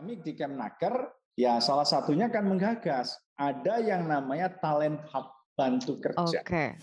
Kami 0.00 0.16
di 0.16 0.32
Kemnaker 0.32 1.12
ya 1.36 1.60
salah 1.60 1.84
satunya 1.84 2.32
kan 2.32 2.48
menggagas 2.48 3.20
ada 3.36 3.84
yang 3.84 4.08
namanya 4.08 4.48
talent 4.48 4.96
hub 5.12 5.28
bantu 5.52 6.00
kerja. 6.00 6.40
Oke. 6.40 6.80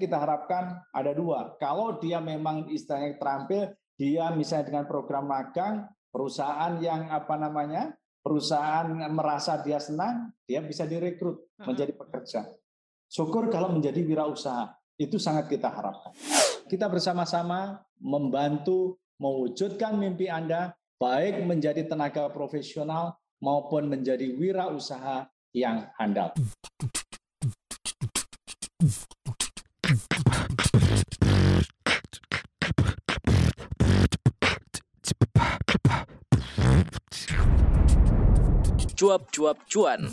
Kita 0.00 0.16
harapkan 0.16 0.80
ada 0.88 1.12
dua. 1.12 1.60
Kalau 1.60 2.00
dia 2.00 2.24
memang 2.24 2.64
istilahnya 2.72 3.20
terampil, 3.20 3.68
dia 4.00 4.32
misalnya 4.32 4.64
dengan 4.72 4.84
program 4.88 5.28
magang, 5.28 5.84
perusahaan 6.08 6.80
yang 6.80 7.12
apa 7.12 7.36
namanya, 7.36 7.92
perusahaan 8.24 8.88
merasa 9.12 9.60
dia 9.60 9.76
senang, 9.76 10.32
dia 10.48 10.64
bisa 10.64 10.88
direkrut 10.88 11.52
menjadi 11.68 11.92
pekerja. 11.92 12.48
Syukur 13.12 13.52
kalau 13.52 13.76
menjadi 13.76 14.00
wirausaha, 14.00 14.72
itu 14.96 15.20
sangat 15.20 15.52
kita 15.52 15.68
harapkan. 15.68 16.16
Kita 16.64 16.88
bersama-sama 16.88 17.76
membantu 18.00 18.96
mewujudkan 19.20 20.00
mimpi 20.00 20.32
Anda 20.32 20.72
baik 20.98 21.42
menjadi 21.42 21.82
tenaga 21.86 22.30
profesional 22.30 23.18
maupun 23.42 23.90
menjadi 23.90 24.30
wirausaha 24.34 25.26
yang 25.54 25.90
handal. 25.98 26.30
Cuap-cuap 38.94 39.58
cuan. 39.68 40.08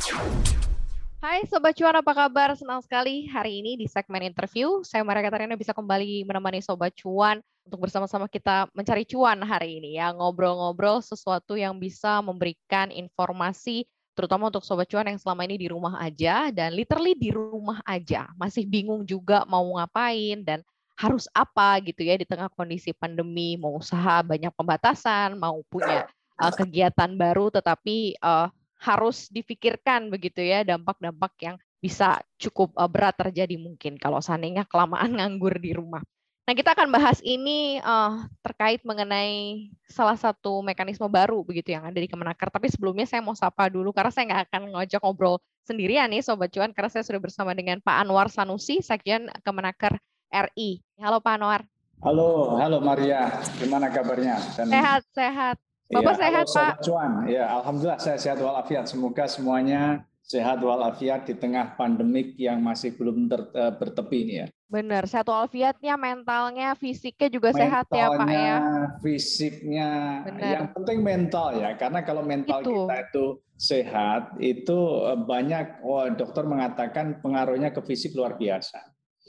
Hai 1.21 1.45
Sobat 1.45 1.77
Cuan, 1.77 1.93
apa 1.93 2.17
kabar? 2.17 2.49
Senang 2.57 2.81
sekali 2.81 3.29
hari 3.29 3.61
ini 3.61 3.77
di 3.77 3.85
segmen 3.85 4.25
interview. 4.25 4.81
Saya 4.81 5.05
Maria 5.05 5.21
Katarina 5.29 5.53
bisa 5.53 5.69
kembali 5.69 6.25
menemani 6.25 6.65
Sobat 6.65 6.97
Cuan 6.97 7.45
untuk 7.61 7.85
bersama-sama 7.85 8.25
kita 8.25 8.65
mencari 8.73 9.05
cuan 9.05 9.37
hari 9.45 9.77
ini 9.77 10.01
ya. 10.01 10.09
Ngobrol-ngobrol 10.17 10.97
sesuatu 11.05 11.53
yang 11.53 11.77
bisa 11.77 12.25
memberikan 12.25 12.89
informasi 12.89 13.85
terutama 14.17 14.49
untuk 14.49 14.65
Sobat 14.65 14.89
Cuan 14.89 15.13
yang 15.13 15.21
selama 15.21 15.45
ini 15.45 15.61
di 15.61 15.69
rumah 15.69 16.01
aja 16.01 16.49
dan 16.49 16.73
literally 16.73 17.13
di 17.13 17.29
rumah 17.29 17.85
aja. 17.85 18.25
Masih 18.33 18.65
bingung 18.65 19.05
juga 19.05 19.45
mau 19.45 19.77
ngapain 19.77 20.41
dan 20.41 20.65
harus 20.97 21.29
apa 21.37 21.85
gitu 21.85 22.01
ya 22.01 22.17
di 22.17 22.25
tengah 22.25 22.49
kondisi 22.49 22.97
pandemi, 22.97 23.61
mau 23.61 23.77
usaha 23.77 24.25
banyak 24.25 24.49
pembatasan, 24.57 25.37
mau 25.37 25.61
punya 25.69 26.09
uh, 26.41 26.49
kegiatan 26.49 27.13
baru 27.13 27.53
tetapi 27.53 28.17
uh, 28.25 28.49
harus 28.81 29.29
difikirkan 29.29 30.09
begitu 30.09 30.41
ya 30.41 30.65
dampak-dampak 30.65 31.37
yang 31.37 31.55
bisa 31.77 32.17
cukup 32.41 32.73
uh, 32.73 32.89
berat 32.89 33.13
terjadi 33.13 33.61
mungkin 33.61 34.01
kalau 34.01 34.17
seandainya 34.17 34.65
kelamaan 34.65 35.13
nganggur 35.21 35.53
di 35.61 35.77
rumah. 35.77 36.01
Nah, 36.41 36.57
kita 36.57 36.73
akan 36.73 36.89
bahas 36.89 37.21
ini 37.21 37.77
uh, 37.85 38.25
terkait 38.41 38.81
mengenai 38.81 39.69
salah 39.85 40.17
satu 40.17 40.65
mekanisme 40.65 41.05
baru 41.05 41.45
begitu 41.45 41.77
yang 41.77 41.85
ada 41.85 41.95
di 41.95 42.09
Kemenaker. 42.09 42.49
Tapi 42.49 42.67
sebelumnya 42.67 43.05
saya 43.05 43.21
mau 43.21 43.37
sapa 43.37 43.69
dulu 43.69 43.93
karena 43.93 44.09
saya 44.09 44.25
nggak 44.27 44.41
akan 44.49 44.61
ngajak 44.73 44.99
ngobrol 45.05 45.37
sendirian 45.63 46.09
nih 46.09 46.25
Sobat 46.25 46.49
Cuan 46.49 46.73
karena 46.73 46.89
saya 46.89 47.05
sudah 47.05 47.21
bersama 47.21 47.53
dengan 47.53 47.77
Pak 47.79 47.95
Anwar 48.03 48.27
Sanusi, 48.27 48.81
Sekjen 48.81 49.29
Kemenaker 49.45 50.01
RI. 50.33 50.81
Halo 50.97 51.21
Pak 51.21 51.33
Anwar. 51.39 51.61
Halo, 52.01 52.57
halo 52.57 52.81
Maria. 52.81 53.45
Gimana 53.61 53.93
kabarnya? 53.93 54.41
Dan... 54.57 54.73
Sehat, 54.73 55.01
sehat. 55.13 55.61
Bapak 55.91 56.15
ya, 56.15 56.21
sehat, 56.23 56.45
Pak? 56.47 56.73
Cuan. 56.87 57.11
Ya, 57.27 57.45
alhamdulillah 57.51 57.99
saya 57.99 58.17
sehat 58.17 58.39
walafiat. 58.39 58.87
Semoga 58.87 59.27
semuanya 59.27 60.07
sehat 60.31 60.63
walafiat 60.63 61.27
di 61.27 61.35
tengah 61.35 61.75
pandemik 61.75 62.39
yang 62.39 62.63
masih 62.63 62.95
belum 62.95 63.27
ter, 63.27 63.41
uh, 63.51 63.73
bertepi 63.75 64.17
ini 64.23 64.33
ya. 64.45 64.47
Benar, 64.71 65.03
sehat 65.03 65.27
walafiatnya, 65.27 65.99
mentalnya, 65.99 66.71
fisiknya 66.79 67.27
juga 67.27 67.51
mentalnya, 67.51 67.67
sehat 67.67 67.85
ya 67.91 68.07
Pak 68.07 68.29
ya. 68.31 68.57
fisiknya, 69.03 69.89
Benar. 70.23 70.51
yang 70.55 70.65
penting 70.71 70.99
mental 71.03 71.47
ya. 71.59 71.75
Karena 71.75 71.99
kalau 72.07 72.23
mental 72.23 72.63
itu. 72.63 72.71
kita 72.71 72.95
itu 73.11 73.25
sehat, 73.59 74.21
itu 74.39 74.79
eh, 75.11 75.19
banyak 75.19 75.83
oh, 75.83 76.07
dokter 76.15 76.47
mengatakan 76.47 77.19
pengaruhnya 77.19 77.75
ke 77.75 77.83
fisik 77.83 78.15
luar 78.15 78.39
biasa. 78.39 78.79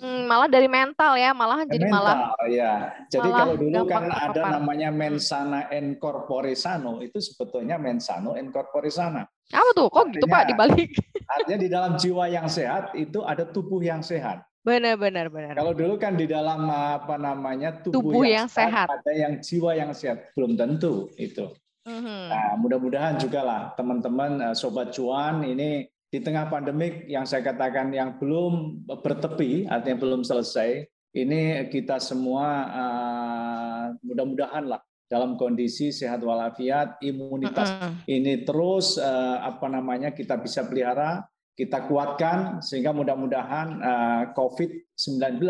Hmm, 0.00 0.24
malah 0.24 0.48
dari 0.48 0.66
mental 0.72 1.20
ya, 1.20 1.36
malah 1.36 1.68
jadi 1.68 1.84
mental, 1.84 2.00
malah. 2.00 2.16
ya. 2.48 2.72
Jadi 3.12 3.28
malah 3.28 3.38
kalau 3.44 3.54
dulu 3.60 3.80
kan 3.84 4.04
ada 4.08 4.42
namanya 4.56 4.88
mensana 4.88 5.68
en 5.68 6.00
corpore 6.00 6.56
sano, 6.56 7.04
itu 7.04 7.20
sebetulnya 7.20 7.76
mensano 7.76 8.32
en 8.32 8.48
corpore 8.48 8.88
sana. 8.88 9.28
Apa 9.52 9.70
tuh? 9.76 9.92
Kok 9.92 10.00
artinya, 10.00 10.14
gitu 10.16 10.26
Pak 10.32 10.42
dibalik? 10.48 10.90
Artinya 11.32 11.58
di 11.60 11.68
dalam 11.68 11.92
jiwa 12.00 12.24
yang 12.28 12.48
sehat 12.48 12.96
itu 12.96 13.20
ada 13.20 13.44
tubuh 13.44 13.84
yang 13.84 14.00
sehat. 14.00 14.44
Benar, 14.64 14.96
benar, 14.96 15.26
benar. 15.28 15.58
Kalau 15.58 15.74
dulu 15.76 16.00
kan 16.00 16.16
di 16.16 16.24
dalam 16.24 16.70
apa 16.70 17.18
namanya 17.20 17.82
tubuh, 17.82 18.00
tubuh 18.00 18.24
yang, 18.24 18.46
yang 18.46 18.48
sehat, 18.48 18.88
sehat, 18.88 19.02
ada 19.02 19.12
yang 19.12 19.32
jiwa 19.44 19.70
yang 19.76 19.92
sehat, 19.92 20.32
belum 20.32 20.56
tentu 20.56 21.12
itu. 21.18 21.52
Mm-hmm. 21.82 22.22
Nah, 22.30 22.54
mudah-mudahan 22.62 23.18
juga 23.18 23.42
lah 23.42 23.62
teman-teman 23.74 24.38
eh, 24.50 24.54
sobat 24.54 24.94
cuan 24.94 25.42
ini 25.42 25.91
di 26.12 26.20
tengah 26.20 26.52
pandemik 26.52 27.08
yang 27.08 27.24
saya 27.24 27.40
katakan 27.40 27.88
yang 27.88 28.20
belum 28.20 28.84
bertepi, 28.84 29.64
artinya 29.64 29.96
belum 29.96 30.20
selesai, 30.20 30.84
ini 31.16 31.72
kita 31.72 31.96
semua 31.96 32.68
uh, 32.68 33.84
mudah-mudahan 34.04 34.68
lah 34.68 34.84
dalam 35.08 35.40
kondisi 35.40 35.88
sehat 35.88 36.20
walafiat, 36.20 37.00
imunitas 37.00 37.72
uh 37.72 37.88
-uh. 37.88 37.92
ini 38.04 38.44
terus 38.44 39.00
uh, 39.00 39.40
apa 39.40 39.72
namanya 39.72 40.12
kita 40.12 40.36
bisa 40.36 40.68
pelihara, 40.68 41.24
kita 41.56 41.88
kuatkan 41.88 42.60
sehingga 42.60 42.92
mudah-mudahan 42.92 43.68
uh, 43.80 44.22
COVID-19 44.36 45.40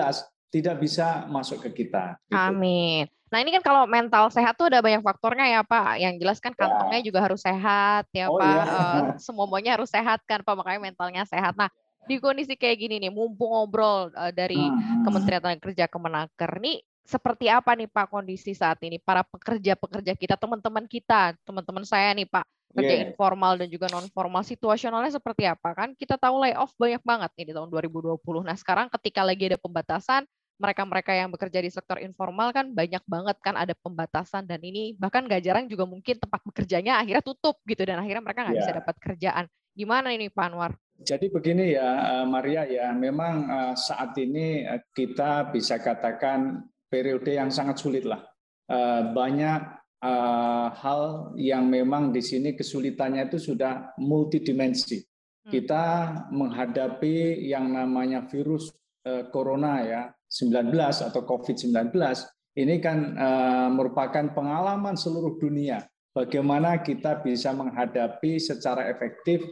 tidak 0.55 0.77
bisa 0.79 1.27
masuk 1.27 1.67
ke 1.67 1.83
kita. 1.83 2.15
Gitu. 2.31 2.39
Amin. 2.39 3.11
Nah 3.32 3.38
ini 3.41 3.50
kan 3.56 3.65
kalau 3.65 3.88
mental 3.88 4.28
sehat 4.28 4.60
tuh 4.60 4.69
ada 4.69 4.84
banyak 4.84 5.00
faktornya 5.00 5.48
ya 5.48 5.60
Pak. 5.65 5.97
Yang 5.97 6.15
jelas 6.20 6.38
kan 6.38 6.53
ya. 6.53 6.59
kantongnya 6.60 7.00
ya. 7.00 7.06
juga 7.09 7.19
harus 7.25 7.41
sehat 7.41 8.04
ya 8.12 8.28
oh, 8.28 8.37
Pak. 8.37 8.44
Iya. 8.53 8.62
Uh, 8.62 9.03
semua 9.16 9.44
semuanya 9.48 9.70
harus 9.81 9.88
sehat 9.88 10.20
kan 10.28 10.44
Pak. 10.44 10.53
Makanya 10.53 10.81
mentalnya 10.84 11.25
sehat. 11.25 11.56
Nah 11.56 11.72
di 12.04 12.20
kondisi 12.20 12.59
kayak 12.59 12.76
gini 12.76 13.00
nih, 13.00 13.09
mumpung 13.15 13.56
ngobrol 13.56 14.12
uh, 14.12 14.28
dari 14.34 14.60
hmm. 14.60 15.06
Kementerian 15.09 15.41
Tenaga 15.41 15.62
Kerja 15.65 15.87
Kemenaker 15.88 16.53
nih 16.60 16.84
seperti 17.03 17.50
apa 17.50 17.75
nih 17.75 17.91
Pak 17.91 18.15
kondisi 18.15 18.54
saat 18.54 18.78
ini 18.87 18.97
para 19.03 19.26
pekerja-pekerja 19.26 20.14
kita, 20.14 20.34
teman-teman 20.38 20.87
kita, 20.87 21.34
teman-teman 21.43 21.82
saya 21.82 22.14
nih 22.14 22.31
Pak, 22.31 22.47
kerja 22.72 22.94
yeah. 22.94 23.04
informal 23.10 23.59
dan 23.59 23.69
juga 23.69 23.91
non 23.91 24.06
formal 24.14 24.47
situasionalnya 24.47 25.12
seperti 25.12 25.44
apa 25.44 25.75
kan? 25.75 25.88
Kita 25.99 26.16
tahu 26.16 26.47
layoff 26.47 26.72
banyak 26.78 27.03
banget 27.03 27.31
nih 27.37 27.44
di 27.50 27.53
tahun 27.53 27.69
2020. 27.69 28.22
Nah, 28.47 28.56
sekarang 28.56 28.87
ketika 28.88 29.26
lagi 29.26 29.50
ada 29.50 29.59
pembatasan, 29.59 30.22
mereka-mereka 30.61 31.13
yang 31.17 31.29
bekerja 31.33 31.59
di 31.61 31.71
sektor 31.73 31.97
informal 31.99 32.53
kan 32.53 32.71
banyak 32.71 33.03
banget 33.05 33.37
kan 33.41 33.57
ada 33.57 33.73
pembatasan 33.79 34.45
dan 34.45 34.61
ini 34.61 34.95
bahkan 34.97 35.25
gak 35.25 35.43
jarang 35.43 35.67
juga 35.67 35.89
mungkin 35.89 36.19
tempat 36.19 36.41
bekerjanya 36.45 37.01
akhirnya 37.03 37.25
tutup 37.25 37.59
gitu 37.65 37.83
dan 37.83 37.99
akhirnya 37.99 38.23
mereka 38.23 38.47
nggak 38.47 38.57
yeah. 38.57 38.65
bisa 38.67 38.79
dapat 38.79 38.97
kerjaan. 39.01 39.45
Gimana 39.73 40.12
ini 40.12 40.29
Pak 40.29 40.47
Anwar? 40.53 40.73
Jadi 41.03 41.27
begini 41.33 41.75
ya 41.75 42.21
eh, 42.23 42.27
Maria 42.29 42.62
ya, 42.69 42.95
memang 42.95 43.35
eh, 43.49 43.75
saat 43.75 44.15
ini 44.21 44.62
eh, 44.62 44.85
kita 44.95 45.51
bisa 45.51 45.83
katakan 45.83 46.62
periode 46.87 47.33
yang 47.33 47.49
sangat 47.49 47.81
sulit 47.81 48.05
lah. 48.05 48.21
Banyak 49.12 49.61
hal 50.81 51.03
yang 51.37 51.69
memang 51.69 52.09
di 52.09 52.25
sini 52.25 52.57
kesulitannya 52.57 53.29
itu 53.29 53.41
sudah 53.41 53.93
multidimensi. 54.01 55.01
Hmm. 55.01 55.51
Kita 55.53 55.85
menghadapi 56.33 57.49
yang 57.49 57.69
namanya 57.73 58.25
virus 58.29 58.73
corona 59.29 59.85
ya, 59.85 60.03
19 60.32 60.72
atau 60.81 61.20
COVID-19 61.28 61.93
ini 62.56 62.81
kan 62.81 62.98
uh, 63.16 63.69
merupakan 63.69 64.32
pengalaman 64.32 64.97
seluruh 64.97 65.37
dunia 65.37 65.84
bagaimana 66.16 66.81
kita 66.81 67.20
bisa 67.20 67.53
menghadapi 67.53 68.41
secara 68.41 68.88
efektif 68.88 69.44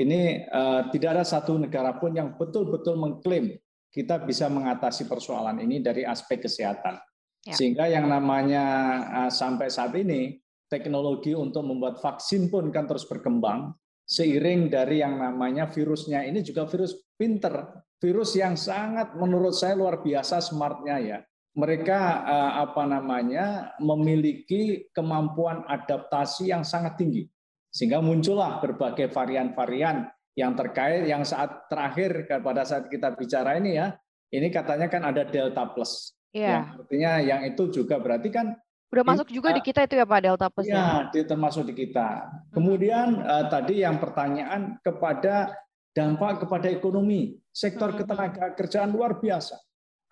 ini 0.00 0.48
uh, 0.48 0.88
tidak 0.88 1.20
ada 1.20 1.24
satu 1.28 1.60
negara 1.60 2.00
pun 2.00 2.16
yang 2.16 2.32
betul-betul 2.40 2.96
mengklaim 2.96 3.52
kita 3.92 4.24
bisa 4.24 4.48
mengatasi 4.48 5.04
persoalan 5.04 5.60
ini 5.60 5.84
dari 5.84 6.00
aspek 6.08 6.48
kesehatan. 6.48 6.96
Ya. 7.44 7.52
Sehingga 7.52 7.92
yang 7.92 8.08
namanya 8.08 8.64
uh, 9.12 9.30
sampai 9.30 9.68
saat 9.68 9.92
ini 10.00 10.40
teknologi 10.72 11.36
untuk 11.36 11.68
membuat 11.68 12.00
vaksin 12.00 12.48
pun 12.48 12.72
kan 12.72 12.88
terus 12.88 13.04
berkembang 13.04 13.76
seiring 14.08 14.72
dari 14.72 15.04
yang 15.04 15.20
namanya 15.20 15.68
virusnya 15.68 16.24
ini 16.24 16.40
juga 16.40 16.64
virus 16.64 16.96
pinter 17.20 17.84
virus 18.02 18.34
yang 18.34 18.58
sangat 18.58 19.14
menurut 19.14 19.54
saya 19.54 19.78
luar 19.78 20.02
biasa 20.02 20.42
smartnya 20.42 20.98
ya. 20.98 21.18
Mereka 21.54 22.00
eh, 22.26 22.52
apa 22.66 22.82
namanya 22.88 23.76
memiliki 23.78 24.90
kemampuan 24.90 25.62
adaptasi 25.70 26.50
yang 26.50 26.66
sangat 26.66 26.98
tinggi. 26.98 27.30
Sehingga 27.70 28.02
muncullah 28.02 28.58
berbagai 28.58 29.08
varian-varian 29.14 30.10
yang 30.34 30.58
terkait 30.58 31.06
yang 31.06 31.22
saat 31.22 31.70
terakhir 31.70 32.26
pada 32.42 32.66
saat 32.66 32.90
kita 32.90 33.14
bicara 33.14 33.56
ini 33.56 33.78
ya, 33.78 33.94
ini 34.32 34.48
katanya 34.48 34.90
kan 34.90 35.06
ada 35.06 35.22
delta 35.28 35.62
plus. 35.70 36.16
Iya. 36.32 36.48
Yang 36.48 36.66
artinya 36.80 37.12
yang 37.20 37.40
itu 37.46 37.62
juga 37.70 38.00
berarti 38.00 38.28
kan 38.32 38.56
Udah 38.92 39.08
masuk 39.08 39.32
juga 39.32 39.56
di 39.56 39.64
kita 39.64 39.88
itu 39.88 39.96
ya 39.96 40.04
Pak 40.04 40.20
Delta 40.20 40.52
plus 40.52 40.68
ya? 40.68 41.08
Ya, 41.08 41.24
termasuk 41.24 41.64
di 41.64 41.72
kita. 41.72 42.28
Kemudian 42.52 43.24
uh, 43.24 43.48
tadi 43.48 43.80
yang 43.80 43.96
pertanyaan 43.96 44.76
kepada 44.84 45.56
dampak 45.96 46.44
kepada 46.44 46.68
ekonomi, 46.68 47.40
sektor 47.52 47.92
ketenaga 47.94 48.56
kerjaan 48.56 48.90
luar 48.90 49.20
biasa. 49.20 49.60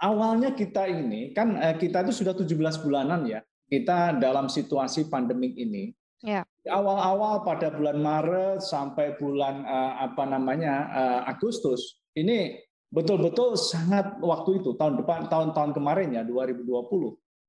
Awalnya 0.00 0.56
kita 0.56 0.88
ini 0.88 1.32
kan 1.32 1.56
eh, 1.60 1.76
kita 1.76 2.04
itu 2.04 2.24
sudah 2.24 2.32
17 2.36 2.84
bulanan 2.84 3.24
ya. 3.24 3.40
Kita 3.70 4.16
dalam 4.18 4.50
situasi 4.50 5.08
pandemik 5.08 5.54
ini 5.54 5.94
Ya. 6.20 6.44
Awal-awal 6.68 7.48
pada 7.48 7.72
bulan 7.72 7.96
Maret 7.96 8.60
sampai 8.60 9.16
bulan 9.16 9.64
uh, 9.64 10.04
apa 10.04 10.28
namanya 10.28 10.74
uh, 10.92 11.20
Agustus 11.24 12.04
ini 12.12 12.60
betul-betul 12.92 13.56
sangat 13.56 14.20
waktu 14.20 14.60
itu 14.60 14.76
tahun 14.76 15.00
depan 15.00 15.32
tahun-tahun 15.32 15.72
kemarin 15.72 16.12
ya 16.12 16.22
2020 16.28 16.68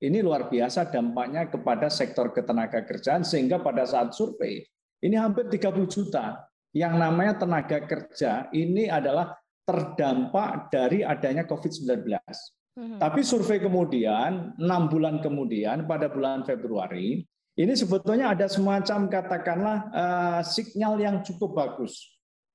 ini 0.07 0.17
luar 0.23 0.47
biasa 0.47 0.87
dampaknya 0.87 1.51
kepada 1.51 1.91
sektor 1.91 2.31
ketenaga 2.31 2.87
kerjaan 2.87 3.27
sehingga 3.27 3.59
pada 3.59 3.83
saat 3.83 4.15
survei 4.15 4.63
ini 5.03 5.19
hampir 5.19 5.51
30 5.51 5.91
juta 5.91 6.39
yang 6.71 6.95
namanya 6.95 7.43
tenaga 7.43 7.83
kerja 7.83 8.47
ini 8.55 8.87
adalah 8.87 9.35
terdampak 9.65 10.73
dari 10.73 11.05
adanya 11.05 11.45
COVID-19. 11.45 12.07
Hmm. 12.71 12.97
Tapi 12.97 13.19
survei 13.21 13.59
kemudian, 13.59 14.55
enam 14.55 14.87
bulan 14.87 15.19
kemudian, 15.19 15.83
pada 15.83 16.07
bulan 16.07 16.47
Februari, 16.47 17.21
ini 17.59 17.73
sebetulnya 17.75 18.31
ada 18.31 18.47
semacam 18.47 19.11
katakanlah 19.11 19.77
uh, 19.91 20.41
sinyal 20.41 20.95
yang 20.97 21.15
cukup 21.19 21.51
bagus. 21.51 21.99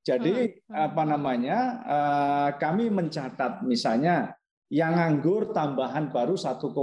Jadi 0.06 0.56
hmm. 0.66 0.72
apa 0.72 1.02
namanya, 1.04 1.58
uh, 1.84 2.48
kami 2.56 2.88
mencatat 2.88 3.60
misalnya 3.66 4.32
yang 4.72 4.96
nganggur 4.98 5.52
tambahan 5.52 6.10
baru 6.10 6.34
1,62. 6.34 6.74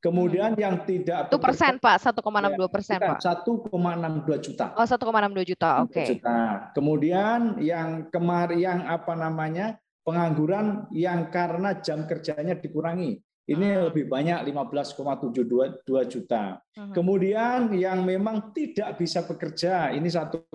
Kemudian 0.00 0.56
hmm. 0.56 0.60
yang 0.64 0.76
tidak 0.88 1.28
itu 1.28 1.36
persen 1.36 1.76
Pak, 1.76 2.00
1,62 2.00 2.24
ya, 2.56 2.68
persen 2.72 2.96
Pak. 2.96 3.20
1,62 3.20 4.46
juta. 4.48 4.66
Oh 4.72 4.86
1,62 4.88 5.50
juta, 5.52 5.70
oke. 5.84 5.92
Okay. 5.92 6.06
Juta. 6.16 6.72
Kemudian 6.72 7.60
yang 7.60 8.08
kemarin 8.08 8.56
yang 8.56 8.80
apa 8.88 9.12
namanya 9.12 9.76
pengangguran 10.00 10.88
yang 10.96 11.28
karena 11.28 11.76
jam 11.84 12.08
kerjanya 12.08 12.56
dikurangi. 12.56 13.20
Ini 13.44 13.66
hmm. 13.76 13.82
lebih 13.92 14.08
banyak 14.08 14.48
15,72 14.48 15.84
juta. 16.08 16.64
Hmm. 16.72 16.96
Kemudian 16.96 17.76
yang 17.76 18.00
memang 18.00 18.56
tidak 18.56 18.96
bisa 18.96 19.28
bekerja 19.28 19.92
ini 19.92 20.08
1,1 20.08 20.48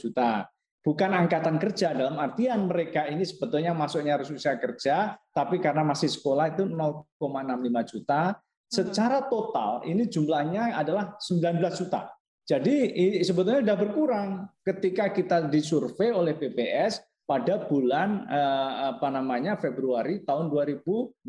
juta 0.00 0.48
bukan 0.88 1.10
angkatan 1.12 1.60
kerja 1.60 1.92
dalam 1.92 2.16
artian 2.16 2.64
mereka 2.64 3.04
ini 3.04 3.20
sebetulnya 3.26 3.76
masuknya 3.76 4.16
harus 4.16 4.32
usia 4.32 4.56
kerja, 4.56 5.20
tapi 5.36 5.60
karena 5.60 5.84
masih 5.84 6.08
sekolah 6.08 6.56
itu 6.56 6.64
0,65 6.64 7.92
juta. 7.92 8.40
Secara 8.68 9.24
total 9.32 9.80
ini 9.88 10.04
jumlahnya 10.06 10.76
adalah 10.76 11.16
19 11.16 11.60
juta. 11.80 12.12
Jadi 12.48 12.92
sebetulnya 13.20 13.60
sudah 13.60 13.78
berkurang 13.80 14.28
ketika 14.64 15.12
kita 15.12 15.48
disurvei 15.52 16.12
oleh 16.12 16.32
BPS 16.32 17.04
pada 17.28 17.68
bulan 17.68 18.24
eh, 18.24 18.72
apa 18.96 19.08
namanya 19.12 19.60
Februari 19.60 20.24
tahun 20.24 20.48
2021. 20.48 21.28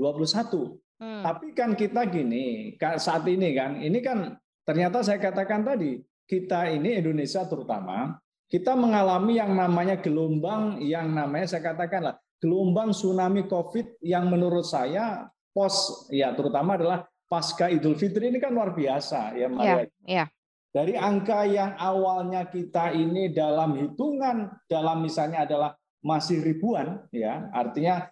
Hmm. 1.00 1.24
Tapi 1.24 1.56
kan 1.56 1.76
kita 1.76 2.08
gini, 2.12 2.76
saat 3.00 3.24
ini 3.28 3.56
kan, 3.56 3.80
ini 3.80 4.00
kan 4.04 4.36
ternyata 4.68 5.00
saya 5.00 5.20
katakan 5.20 5.64
tadi, 5.64 6.00
kita 6.30 6.70
ini 6.70 7.02
Indonesia 7.02 7.42
terutama 7.50 8.22
kita 8.46 8.78
mengalami 8.78 9.42
yang 9.42 9.58
namanya 9.58 9.98
gelombang 9.98 10.78
yang 10.78 11.10
namanya 11.10 11.58
saya 11.58 11.74
katakanlah 11.74 12.22
gelombang 12.38 12.94
tsunami 12.94 13.50
Covid 13.50 13.98
yang 14.06 14.30
menurut 14.30 14.66
saya 14.66 15.26
pos 15.50 16.06
ya 16.14 16.34
terutama 16.38 16.78
adalah 16.78 17.10
pasca 17.30 17.70
Idul 17.70 17.94
Fitri 17.94 18.34
ini 18.34 18.42
kan 18.42 18.52
luar 18.52 18.74
biasa 18.74 19.38
ya 19.38 19.48
Maria. 19.48 19.86
Ya, 19.86 19.86
ya. 20.04 20.26
Dari 20.70 20.94
angka 20.98 21.46
yang 21.50 21.78
awalnya 21.78 22.50
kita 22.50 22.94
ini 22.94 23.30
dalam 23.34 23.78
hitungan 23.78 24.50
dalam 24.66 25.02
misalnya 25.02 25.46
adalah 25.46 25.72
masih 26.02 26.42
ribuan 26.42 27.06
ya 27.14 27.50
artinya 27.54 28.10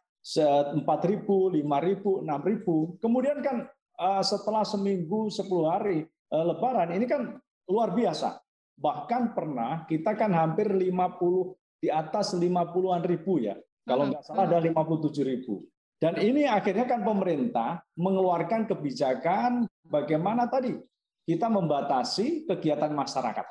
empat 0.74 1.08
ribu, 1.08 1.50
lima 1.50 1.82
ribu, 1.82 2.22
enam 2.22 2.42
ribu. 2.44 3.00
Kemudian 3.02 3.40
kan 3.42 3.66
eh, 3.98 4.24
setelah 4.24 4.68
seminggu, 4.68 5.32
sepuluh 5.34 5.72
hari 5.72 6.04
eh, 6.06 6.46
Lebaran 6.46 6.94
ini 6.94 7.06
kan 7.08 7.38
luar 7.70 7.96
biasa. 7.96 8.38
Bahkan 8.78 9.34
pernah 9.34 9.90
kita 9.90 10.14
kan 10.14 10.30
hampir 10.38 10.70
50 10.70 11.82
di 11.82 11.90
atas 11.90 12.38
50-an 12.38 13.02
ribu 13.02 13.42
ya. 13.42 13.58
Kalau 13.88 14.12
nggak 14.12 14.22
salah 14.22 14.46
ada 14.46 14.62
57 14.62 15.10
ribu. 15.26 15.66
Dan 15.98 16.22
ini 16.22 16.46
akhirnya 16.46 16.86
kan 16.86 17.02
pemerintah 17.02 17.82
mengeluarkan 17.98 18.70
kebijakan 18.70 19.66
bagaimana 19.82 20.46
tadi 20.46 20.78
kita 21.26 21.50
membatasi 21.50 22.46
kegiatan 22.46 22.94
masyarakat. 22.94 23.46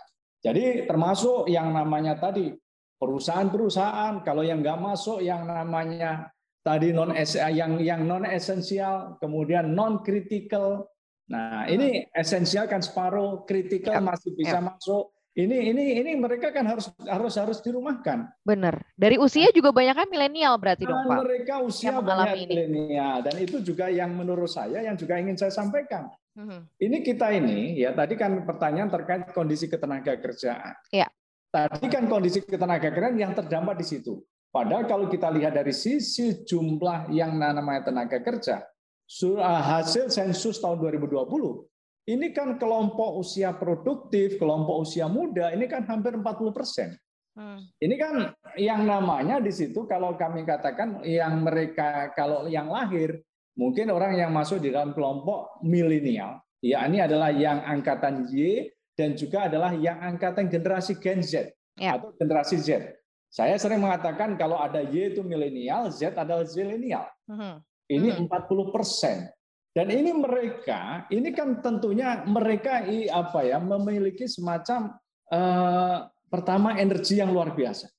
Jadi 0.46 0.86
termasuk 0.86 1.50
yang 1.50 1.74
namanya 1.74 2.14
tadi 2.14 2.54
perusahaan-perusahaan, 3.02 4.22
kalau 4.22 4.46
yang 4.46 4.62
nggak 4.62 4.78
masuk 4.78 5.18
yang 5.20 5.42
namanya 5.42 6.30
tadi 6.62 6.94
non 6.94 7.10
yang 7.50 7.82
yang 7.82 8.06
non 8.06 8.22
esensial, 8.22 9.18
kemudian 9.18 9.74
non 9.74 10.06
critical. 10.06 10.86
Nah 11.26 11.66
ini 11.66 12.06
esensial 12.14 12.70
kan 12.70 12.78
separuh, 12.78 13.42
kritikal 13.42 13.98
masih 13.98 14.38
bisa 14.38 14.62
masuk, 14.62 15.10
ini 15.36 15.68
ini 15.68 15.84
ini 16.00 16.10
mereka 16.16 16.48
kan 16.48 16.64
harus 16.64 16.88
harus 17.04 17.36
harus 17.36 17.58
dirumahkan. 17.60 18.24
Benar. 18.40 18.80
Dari 18.96 19.20
usia 19.20 19.52
juga 19.52 19.68
banyak 19.68 19.92
kan 19.92 20.08
milenial 20.08 20.56
berarti 20.56 20.88
dong 20.88 21.04
Pak. 21.04 21.28
Mereka 21.28 21.54
usia 21.60 22.00
banyak 22.00 22.48
milenial 22.48 23.20
dan 23.20 23.36
itu 23.36 23.60
juga 23.60 23.92
yang 23.92 24.16
menurut 24.16 24.48
saya 24.48 24.80
yang 24.80 24.96
juga 24.96 25.20
ingin 25.20 25.36
saya 25.36 25.52
sampaikan. 25.52 26.08
Hmm. 26.32 26.64
Ini 26.80 27.04
kita 27.04 27.36
ini 27.36 27.76
ya 27.76 27.92
tadi 27.92 28.16
kan 28.16 28.48
pertanyaan 28.48 28.88
terkait 28.88 29.28
kondisi 29.36 29.68
ketenaga 29.68 30.16
kerjaan. 30.16 30.72
Ya. 30.88 31.08
Tadi 31.52 31.84
kan 31.92 32.08
kondisi 32.08 32.40
ketenaga 32.40 32.88
kerjaan 32.88 33.20
yang 33.20 33.36
terdampak 33.36 33.76
di 33.76 33.84
situ. 33.84 34.24
Padahal 34.48 34.88
kalau 34.88 35.04
kita 35.12 35.28
lihat 35.36 35.52
dari 35.52 35.76
sisi 35.76 36.48
jumlah 36.48 37.12
yang 37.12 37.36
namanya 37.36 37.92
tenaga 37.92 38.24
kerja, 38.24 38.64
hasil 39.44 40.08
sensus 40.08 40.56
tahun 40.64 40.80
2020 40.80 41.75
ini 42.06 42.30
kan 42.30 42.54
kelompok 42.54 43.18
usia 43.18 43.50
produktif, 43.58 44.38
kelompok 44.38 44.86
usia 44.86 45.10
muda, 45.10 45.50
ini 45.50 45.66
kan 45.66 45.82
hampir 45.90 46.14
40 46.14 46.54
persen. 46.54 46.94
Hmm. 47.36 47.60
Ini 47.82 47.94
kan 48.00 48.14
yang 48.56 48.86
namanya 48.86 49.42
di 49.42 49.52
situ 49.52 49.84
kalau 49.84 50.16
kami 50.16 50.46
katakan 50.46 51.04
yang 51.04 51.44
mereka 51.44 52.14
kalau 52.16 52.48
yang 52.48 52.72
lahir 52.72 53.20
mungkin 53.58 53.92
orang 53.92 54.16
yang 54.16 54.32
masuk 54.32 54.62
di 54.62 54.72
dalam 54.72 54.96
kelompok 54.96 55.60
milenial, 55.66 56.40
ya 56.64 56.86
ini 56.88 57.02
adalah 57.02 57.28
yang 57.34 57.60
angkatan 57.60 58.24
Y 58.32 58.70
dan 58.96 59.12
juga 59.18 59.52
adalah 59.52 59.76
yang 59.76 60.00
angkatan 60.00 60.48
generasi 60.48 60.96
Gen 60.96 61.20
Z 61.20 61.52
ya. 61.76 62.00
atau 62.00 62.16
generasi 62.16 62.56
Z. 62.56 62.96
Saya 63.28 63.60
sering 63.60 63.84
mengatakan 63.84 64.38
kalau 64.40 64.56
ada 64.56 64.80
Y 64.80 65.12
itu 65.12 65.20
milenial, 65.20 65.92
Z 65.92 66.16
adalah 66.16 66.48
zilenial. 66.48 67.04
Hmm. 67.28 67.60
Ini 67.90 68.16
hmm. 68.16 68.32
40 68.32 68.72
persen. 68.72 69.28
Dan 69.76 69.92
ini 69.92 70.08
mereka, 70.08 71.04
ini 71.12 71.36
kan 71.36 71.60
tentunya 71.60 72.24
mereka 72.24 72.80
apa 73.12 73.44
ya 73.44 73.60
memiliki 73.60 74.24
semacam 74.24 74.96
eh, 75.28 75.96
pertama 76.32 76.80
energi 76.80 77.20
yang 77.20 77.28
luar 77.28 77.52
biasa. 77.52 77.92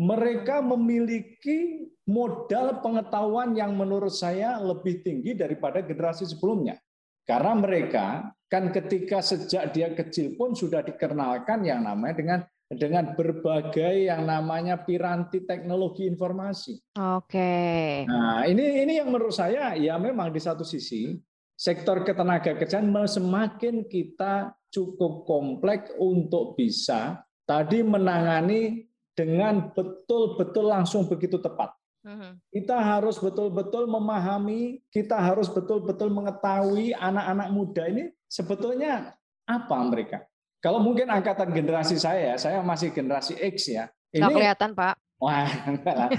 Mereka 0.00 0.64
memiliki 0.64 1.84
modal 2.08 2.80
pengetahuan 2.80 3.52
yang 3.52 3.76
menurut 3.76 4.16
saya 4.16 4.56
lebih 4.56 5.04
tinggi 5.04 5.36
daripada 5.36 5.84
generasi 5.84 6.24
sebelumnya. 6.24 6.80
Karena 7.28 7.52
mereka 7.60 8.32
kan 8.48 8.72
ketika 8.72 9.20
sejak 9.20 9.76
dia 9.76 9.92
kecil 9.92 10.32
pun 10.32 10.56
sudah 10.56 10.80
dikenalkan 10.80 11.60
yang 11.60 11.84
namanya 11.84 12.16
dengan 12.16 12.40
dengan 12.68 13.16
berbagai 13.16 14.12
yang 14.12 14.28
namanya 14.28 14.76
piranti 14.84 15.48
teknologi 15.48 16.04
informasi. 16.04 16.76
Oke. 17.00 18.04
Nah, 18.04 18.44
ini 18.44 18.84
ini 18.84 19.00
yang 19.00 19.08
menurut 19.08 19.32
saya 19.32 19.72
ya 19.72 19.96
memang 19.96 20.28
di 20.28 20.40
satu 20.40 20.68
sisi 20.68 21.16
sektor 21.56 22.04
ketenaga 22.04 22.54
kerjaan 22.54 22.92
semakin 23.08 23.88
kita 23.88 24.52
cukup 24.68 25.24
kompleks 25.24 25.90
untuk 25.96 26.54
bisa 26.60 27.24
tadi 27.48 27.80
menangani 27.80 28.84
dengan 29.16 29.72
betul-betul 29.72 30.68
langsung 30.68 31.08
begitu 31.08 31.40
tepat. 31.40 31.72
Mm-hmm. 32.06 32.32
Kita 32.54 32.76
harus 32.78 33.18
betul-betul 33.18 33.90
memahami, 33.90 34.84
kita 34.92 35.18
harus 35.18 35.50
betul-betul 35.50 36.12
mengetahui 36.12 36.94
anak-anak 36.94 37.48
muda 37.50 37.84
ini 37.90 38.12
sebetulnya 38.30 39.16
apa 39.48 39.76
mereka. 39.82 40.22
Kalau 40.58 40.82
mungkin 40.82 41.06
angkatan 41.06 41.54
generasi 41.54 41.96
saya, 41.98 42.34
saya 42.34 42.58
masih 42.66 42.90
generasi 42.90 43.38
X 43.38 43.70
ya. 43.70 43.86
Ini 44.10 44.26
Nggak 44.26 44.34
kelihatan 44.34 44.70
Pak. 44.74 44.94
Wah, 45.18 45.50
enggak 45.66 45.94
lah. 45.98 46.10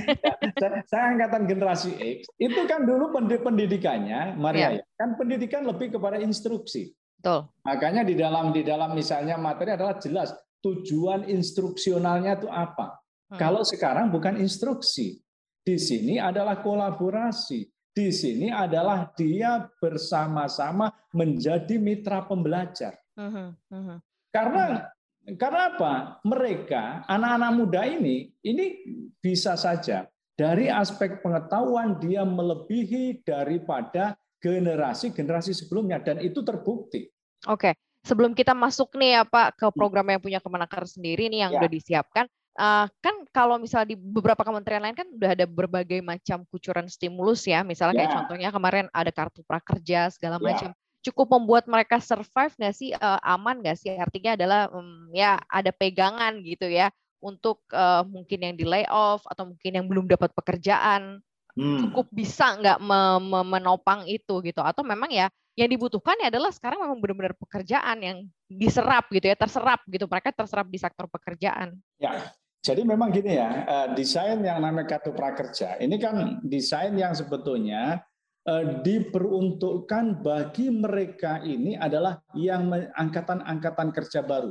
saya, 0.92 1.16
angkatan 1.16 1.48
generasi 1.48 1.92
X. 1.96 2.28
Itu 2.36 2.68
kan 2.68 2.84
dulu 2.84 3.16
pendidikannya, 3.16 4.36
Maria, 4.36 4.80
ya. 4.80 4.84
kan 5.00 5.16
pendidikan 5.16 5.64
lebih 5.64 5.96
kepada 5.96 6.20
instruksi. 6.20 6.92
Betul. 7.20 7.52
Makanya 7.68 8.08
di 8.08 8.16
dalam 8.16 8.52
di 8.56 8.64
dalam 8.64 8.96
misalnya 8.96 9.36
materi 9.36 9.76
adalah 9.76 10.00
jelas 10.00 10.32
tujuan 10.64 11.28
instruksionalnya 11.28 12.40
itu 12.40 12.48
apa. 12.48 13.00
Hmm. 13.32 13.40
Kalau 13.40 13.64
sekarang 13.64 14.12
bukan 14.12 14.40
instruksi. 14.40 15.20
Di 15.60 15.76
sini 15.76 16.16
adalah 16.18 16.64
kolaborasi. 16.64 17.68
Di 17.92 18.10
sini 18.16 18.48
adalah 18.48 19.12
dia 19.12 19.68
bersama-sama 19.80 20.88
menjadi 21.12 21.76
mitra 21.76 22.24
pembelajar. 22.24 22.96
Hmm. 23.20 23.56
Hmm. 23.68 24.00
Karena 24.30 24.90
karena 25.38 25.62
apa? 25.76 25.94
Mereka 26.26 27.06
anak-anak 27.06 27.52
muda 27.54 27.82
ini 27.86 28.34
ini 28.42 28.66
bisa 29.22 29.54
saja 29.54 30.10
dari 30.34 30.72
aspek 30.72 31.20
pengetahuan 31.22 32.00
dia 32.00 32.24
melebihi 32.24 33.22
daripada 33.28 34.16
generasi-generasi 34.40 35.52
sebelumnya 35.52 36.00
dan 36.00 36.24
itu 36.24 36.40
terbukti. 36.42 37.12
Oke. 37.46 37.76
sebelum 38.00 38.32
kita 38.32 38.56
masuk 38.56 38.96
nih 38.96 39.28
apa 39.28 39.52
ke 39.52 39.68
program 39.76 40.08
yang 40.08 40.24
punya 40.24 40.40
Kemenaker 40.40 40.88
sendiri 40.88 41.28
nih 41.28 41.44
yang 41.44 41.52
Ya. 41.52 41.60
udah 41.60 41.70
disiapkan, 41.70 42.26
uh, 42.56 42.88
kan 43.04 43.16
kalau 43.36 43.60
misalnya 43.60 43.92
di 43.92 43.98
beberapa 44.00 44.40
kementerian 44.40 44.80
lain 44.80 44.96
kan 44.96 45.04
udah 45.12 45.36
ada 45.36 45.44
berbagai 45.44 46.00
macam 46.00 46.48
kucuran 46.48 46.88
stimulus 46.88 47.44
ya, 47.44 47.60
misalnya 47.68 48.00
kayak 48.00 48.10
Ya. 48.10 48.16
contohnya 48.24 48.50
kemarin 48.56 48.88
ada 48.96 49.12
kartu 49.12 49.44
prakerja 49.44 50.16
segala 50.16 50.40
Ya. 50.40 50.48
macam. 50.48 50.70
Cukup 51.00 51.32
membuat 51.32 51.66
mereka 51.66 52.04
survive 52.04 52.52
nggak 52.60 52.76
sih, 52.76 52.92
uh, 52.92 53.20
aman 53.24 53.64
nggak 53.64 53.78
sih? 53.80 53.96
Artinya 53.96 54.36
adalah 54.36 54.62
um, 54.72 55.08
ya 55.16 55.40
ada 55.48 55.72
pegangan 55.72 56.44
gitu 56.44 56.68
ya 56.68 56.92
untuk 57.24 57.64
uh, 57.72 58.04
mungkin 58.04 58.40
yang 58.44 58.56
di 58.56 58.68
layoff 58.68 59.24
atau 59.28 59.52
mungkin 59.52 59.72
yang 59.76 59.86
belum 59.88 60.06
dapat 60.08 60.32
pekerjaan. 60.36 61.24
Hmm. 61.60 61.76
cukup 61.82 62.08
bisa 62.14 62.56
nggak 62.56 62.80
me- 62.80 63.20
me- 63.20 63.48
menopang 63.60 64.08
itu 64.08 64.40
gitu? 64.48 64.64
Atau 64.64 64.86
memang 64.86 65.12
ya 65.12 65.28
yang 65.60 65.68
dibutuhkan 65.68 66.16
ya 66.22 66.32
adalah 66.32 66.56
sekarang 66.56 66.80
memang 66.80 67.04
benar-benar 67.04 67.36
pekerjaan 67.36 68.00
yang 68.00 68.18
diserap 68.48 69.12
gitu 69.12 69.28
ya 69.28 69.36
terserap 69.36 69.84
gitu. 69.92 70.08
Mereka 70.08 70.32
terserap 70.32 70.72
di 70.72 70.80
sektor 70.80 71.12
pekerjaan. 71.12 71.76
Ya, 72.00 72.32
jadi 72.64 72.88
memang 72.88 73.12
gini 73.12 73.36
ya, 73.36 73.50
eh, 73.68 73.88
desain 73.92 74.40
yang 74.40 74.64
namanya 74.64 74.96
kartu 74.96 75.12
prakerja 75.12 75.80
ini 75.84 76.00
kan 76.00 76.40
desain 76.48 76.96
yang 76.96 77.12
sebetulnya 77.12 78.08
diperuntukkan 78.82 80.26
bagi 80.26 80.74
mereka 80.74 81.44
ini 81.46 81.78
adalah 81.78 82.18
yang 82.34 82.72
angkatan-angkatan 82.98 83.94
kerja 83.94 84.26
baru. 84.26 84.50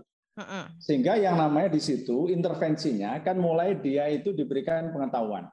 Sehingga 0.78 1.18
yang 1.18 1.34
namanya 1.34 1.74
di 1.74 1.82
situ 1.82 2.30
intervensinya 2.30 3.18
kan 3.26 3.42
mulai 3.42 3.74
dia 3.74 4.06
itu 4.06 4.30
diberikan 4.30 4.94
pengetahuan. 4.94 5.50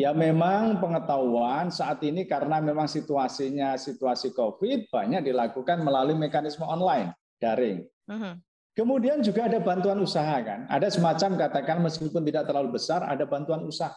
Ya 0.00 0.16
memang 0.16 0.80
pengetahuan 0.80 1.68
saat 1.68 2.00
ini 2.00 2.24
karena 2.24 2.56
memang 2.58 2.88
situasinya 2.88 3.76
situasi 3.76 4.32
COVID 4.32 4.88
banyak 4.88 5.28
dilakukan 5.28 5.84
melalui 5.84 6.16
mekanisme 6.16 6.64
online, 6.64 7.12
daring. 7.36 7.84
Kemudian 8.72 9.20
juga 9.20 9.50
ada 9.50 9.60
bantuan 9.60 10.00
usaha 10.00 10.38
kan. 10.40 10.64
Ada 10.72 10.88
semacam 10.88 11.36
katakan 11.36 11.82
meskipun 11.84 12.24
tidak 12.24 12.48
terlalu 12.48 12.80
besar 12.80 13.04
ada 13.04 13.28
bantuan 13.28 13.60
usaha. 13.66 13.94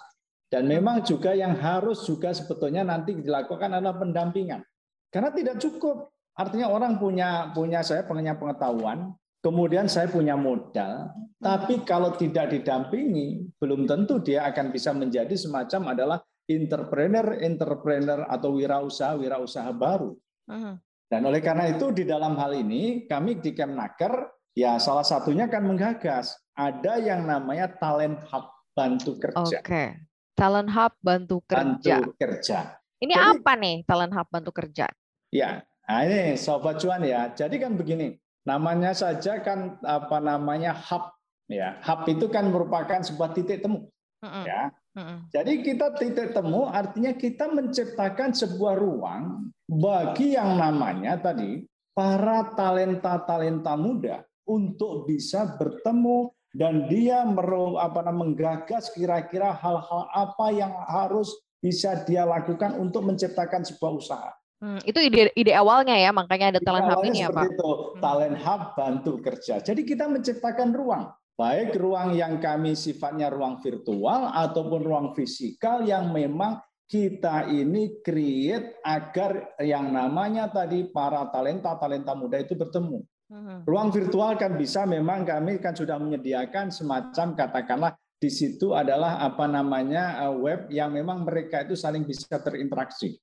Dan 0.51 0.67
memang 0.67 0.99
juga 1.07 1.31
yang 1.31 1.55
harus 1.55 2.03
juga 2.03 2.35
sebetulnya 2.35 2.83
nanti 2.83 3.15
dilakukan 3.15 3.71
adalah 3.71 3.95
pendampingan. 3.95 4.59
Karena 5.07 5.31
tidak 5.31 5.63
cukup. 5.63 6.11
Artinya 6.35 6.67
orang 6.67 6.99
punya 6.99 7.55
punya 7.55 7.79
saya 7.79 8.03
punya 8.03 8.35
pengetahuan, 8.35 9.15
kemudian 9.39 9.87
saya 9.87 10.11
punya 10.11 10.35
modal, 10.35 11.11
tapi 11.39 11.83
kalau 11.87 12.15
tidak 12.15 12.51
didampingi 12.51 13.51
belum 13.59 13.87
tentu 13.87 14.19
dia 14.19 14.47
akan 14.47 14.71
bisa 14.71 14.95
menjadi 14.95 15.35
semacam 15.35 15.95
adalah 15.95 16.17
entrepreneur 16.47 17.35
entrepreneur 17.39 18.27
atau 18.27 18.55
wirausaha 18.55 19.15
wirausaha 19.19 19.71
baru. 19.71 20.15
Mhm. 20.47 20.73
Dan 21.11 21.21
oleh 21.27 21.43
karena 21.43 21.67
itu 21.67 21.91
di 21.91 22.07
dalam 22.07 22.39
hal 22.39 22.55
ini 22.55 23.03
kami 23.07 23.43
di 23.43 23.51
Kemnaker 23.51 24.31
ya 24.55 24.79
salah 24.79 25.03
satunya 25.03 25.51
kan 25.51 25.67
menggagas 25.67 26.39
ada 26.55 26.99
yang 26.99 27.27
namanya 27.27 27.67
talent 27.75 28.19
hub 28.31 28.47
bantu 28.71 29.19
kerja. 29.19 29.59
oke 29.59 30.10
talent 30.33 30.69
hub 30.69 30.93
bantu 30.99 31.43
kerja 31.43 32.01
Bantu 32.01 32.11
kerja. 32.15 32.59
ini 32.97 33.13
Jadi- 33.13 33.27
apa 33.37 33.51
nih 33.55 33.75
talent 33.83 34.13
hub 34.13 34.27
bantu 34.27 34.51
kerja 34.51 34.87
Ya, 35.31 35.63
nah 35.85 36.03
ini 36.03 36.35
sobat 36.35 36.75
cuan 36.77 36.99
ya. 37.01 37.31
Jadi 37.31 37.55
kan 37.55 37.73
begini, 37.73 38.19
namanya 38.43 38.91
saja 38.91 39.39
kan 39.39 39.79
apa 39.79 40.19
namanya 40.19 40.75
hub 40.75 41.07
ya. 41.47 41.79
Hub 41.81 42.03
itu 42.05 42.27
kan 42.27 42.51
merupakan 42.51 42.99
sebuah 42.99 43.31
titik 43.31 43.63
temu 43.63 43.87
Mm-mm. 44.19 44.43
ya. 44.43 44.75
Mm-mm. 44.91 45.31
Jadi 45.31 45.63
kita 45.63 45.95
titik 45.95 46.35
temu 46.35 46.67
artinya 46.67 47.15
kita 47.15 47.47
menciptakan 47.47 48.35
sebuah 48.35 48.75
ruang 48.75 49.55
bagi 49.65 50.35
yang 50.35 50.59
namanya 50.59 51.15
tadi 51.15 51.63
para 51.95 52.43
talenta-talenta 52.51 53.79
muda 53.79 54.27
untuk 54.43 55.07
bisa 55.07 55.47
bertemu 55.55 56.27
dan 56.51 56.87
dia 56.91 57.23
meru, 57.23 57.79
apa 57.79 58.03
menggagas 58.11 58.91
kira-kira 58.91 59.55
hal-hal 59.55 60.07
apa 60.11 60.47
yang 60.51 60.73
harus 60.87 61.31
bisa 61.63 62.03
dia 62.03 62.27
lakukan 62.27 62.75
untuk 62.75 63.07
menciptakan 63.07 63.63
sebuah 63.63 63.91
usaha. 63.95 64.31
Hmm, 64.61 64.77
itu 64.85 64.99
ide 65.01 65.33
ide 65.33 65.53
awalnya 65.57 65.97
ya 65.97 66.13
makanya 66.13 66.53
ada 66.53 66.61
Ide 66.61 66.67
talent 66.69 66.87
hub 66.93 67.01
ini 67.01 67.25
ya 67.25 67.33
seperti 67.33 67.37
pak 67.41 67.45
itu, 67.49 67.71
talent 67.97 68.37
hub 68.37 68.61
bantu 68.77 69.13
kerja. 69.17 69.55
Jadi 69.57 69.81
kita 69.81 70.05
menciptakan 70.05 70.69
ruang, 70.69 71.03
baik 71.33 71.73
ruang 71.81 72.13
yang 72.13 72.37
kami 72.37 72.77
sifatnya 72.77 73.33
ruang 73.33 73.57
virtual 73.57 74.29
ataupun 74.29 74.81
ruang 74.85 75.07
fisikal 75.17 75.81
yang 75.81 76.13
memang 76.13 76.61
kita 76.85 77.49
ini 77.49 78.03
create 78.05 78.77
agar 78.83 79.57
yang 79.63 79.89
namanya 79.95 80.51
tadi 80.51 80.91
para 80.91 81.25
talenta-talenta 81.31 82.13
muda 82.13 82.37
itu 82.37 82.53
bertemu. 82.53 83.01
Mhm. 83.31 83.63
Ruang 83.63 83.89
virtual 83.95 84.35
kan 84.35 84.59
bisa 84.59 84.83
memang 84.83 85.23
kami 85.23 85.63
kan 85.63 85.71
sudah 85.71 85.95
menyediakan 85.95 86.67
semacam 86.67 87.31
katakanlah 87.31 87.95
di 88.19 88.27
situ 88.27 88.75
adalah 88.75 89.23
apa 89.23 89.47
namanya 89.47 90.27
eh, 90.27 90.35
web 90.35 90.67
yang 90.67 90.91
memang 90.91 91.23
mereka 91.23 91.63
itu 91.63 91.79
saling 91.79 92.03
bisa 92.03 92.27
berinteraksi. 92.37 93.15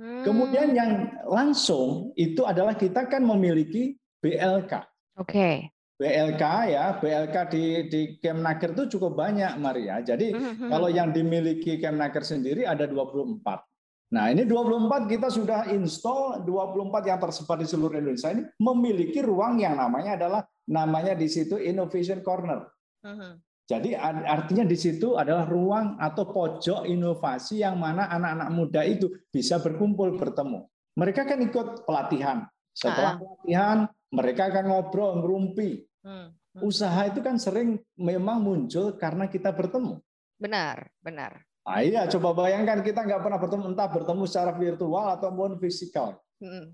Hmm, 0.00 0.24
Kemudian 0.24 0.72
yang 0.72 0.92
langsung 1.28 2.16
itu 2.16 2.40
adalah 2.48 2.72
kita 2.72 3.04
kan 3.04 3.20
memiliki 3.20 4.00
BLK. 4.24 4.80
oke 5.20 5.68
BLK 6.00 6.44
ya, 6.72 6.96
BLK 6.96 7.36
di 7.52 7.64
di 7.92 8.00
Kemnaker 8.16 8.72
itu 8.72 8.96
cukup 8.96 9.20
banyak 9.20 9.60
Maria. 9.60 10.00
Jadi 10.00 10.32
Mhm. 10.32 10.72
kalau 10.72 10.88
yang 10.88 11.12
dimiliki 11.12 11.76
Kemnaker 11.76 12.24
sendiri 12.24 12.64
ada 12.64 12.88
24. 12.88 13.68
Nah, 14.10 14.26
ini 14.26 14.42
24 14.42 15.06
kita 15.06 15.30
sudah 15.30 15.70
install 15.70 16.42
24 16.42 17.06
yang 17.06 17.18
tersebar 17.22 17.62
di 17.62 17.66
seluruh 17.70 17.94
Indonesia 17.94 18.34
ini 18.34 18.42
memiliki 18.58 19.22
ruang 19.22 19.62
yang 19.62 19.78
namanya 19.78 20.18
adalah 20.18 20.42
namanya 20.66 21.14
di 21.14 21.30
situ 21.30 21.54
Innovation 21.62 22.18
Corner. 22.26 22.66
Mhm. 23.06 23.38
Jadi 23.70 23.94
ar- 23.94 24.26
artinya 24.26 24.66
di 24.66 24.74
situ 24.74 25.14
adalah 25.14 25.46
ruang 25.46 25.94
atau 25.94 26.26
pojok 26.26 26.90
inovasi 26.90 27.62
yang 27.62 27.78
mana 27.78 28.10
anak-anak 28.10 28.50
muda 28.50 28.82
itu 28.82 29.06
bisa 29.30 29.62
berkumpul 29.62 30.18
bertemu. 30.18 30.66
Mereka 30.98 31.22
kan 31.22 31.38
ikut 31.38 31.86
pelatihan. 31.86 32.50
Setelah 32.74 33.14
pelatihan 33.14 33.86
mereka 34.10 34.50
akan 34.50 34.64
ngobrol, 34.74 35.22
ngerumpi. 35.22 35.86
Hmm, 36.02 36.34
hmm. 36.34 36.66
Usaha 36.66 37.06
itu 37.06 37.22
kan 37.22 37.38
sering 37.38 37.78
memang 37.94 38.42
muncul 38.42 38.98
karena 38.98 39.30
kita 39.30 39.54
bertemu. 39.54 40.02
benar 40.40 40.88
benar 41.04 41.44
Nah, 41.70 41.86
iya, 41.86 42.02
coba 42.10 42.34
bayangkan 42.34 42.82
kita 42.82 43.06
nggak 43.06 43.22
pernah 43.22 43.38
bertemu, 43.38 43.62
entah 43.70 43.86
bertemu 43.86 44.22
secara 44.26 44.50
virtual 44.58 45.06
ataupun 45.14 45.54
fisikal. 45.62 46.18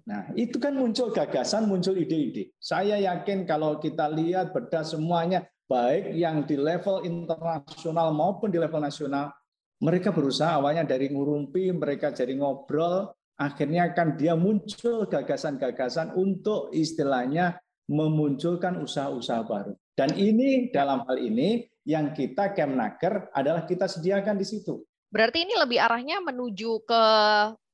Nah, 0.06 0.30
itu 0.38 0.56
kan 0.56 0.72
muncul 0.72 1.12
gagasan, 1.12 1.68
muncul 1.68 1.92
ide-ide. 1.98 2.54
Saya 2.56 2.96
yakin 3.02 3.44
kalau 3.44 3.76
kita 3.76 4.08
lihat 4.08 4.56
bedah 4.56 4.86
semuanya, 4.86 5.44
baik 5.68 6.16
yang 6.16 6.46
di 6.46 6.56
level 6.56 7.04
internasional 7.04 8.14
maupun 8.14 8.48
di 8.48 8.56
level 8.56 8.80
nasional, 8.80 9.34
mereka 9.82 10.14
berusaha 10.14 10.56
awalnya 10.56 10.86
dari 10.86 11.12
ngurumpi, 11.12 11.74
mereka 11.74 12.14
jadi 12.14 12.32
ngobrol, 12.38 13.12
akhirnya 13.36 13.92
kan 13.92 14.16
dia 14.16 14.32
muncul 14.32 15.04
gagasan-gagasan 15.04 16.16
untuk 16.16 16.72
istilahnya 16.72 17.60
memunculkan 17.90 18.80
usaha-usaha 18.80 19.44
baru. 19.44 19.74
Dan 19.96 20.12
ini 20.12 20.68
dalam 20.68 21.08
hal 21.08 21.16
ini 21.16 21.64
yang 21.88 22.12
kita 22.12 22.52
Kemnaker 22.52 23.32
adalah 23.32 23.64
kita 23.64 23.88
sediakan 23.88 24.36
di 24.36 24.44
situ. 24.44 24.84
Berarti 25.08 25.48
ini 25.48 25.56
lebih 25.56 25.80
arahnya 25.80 26.20
menuju 26.20 26.84
ke 26.84 27.02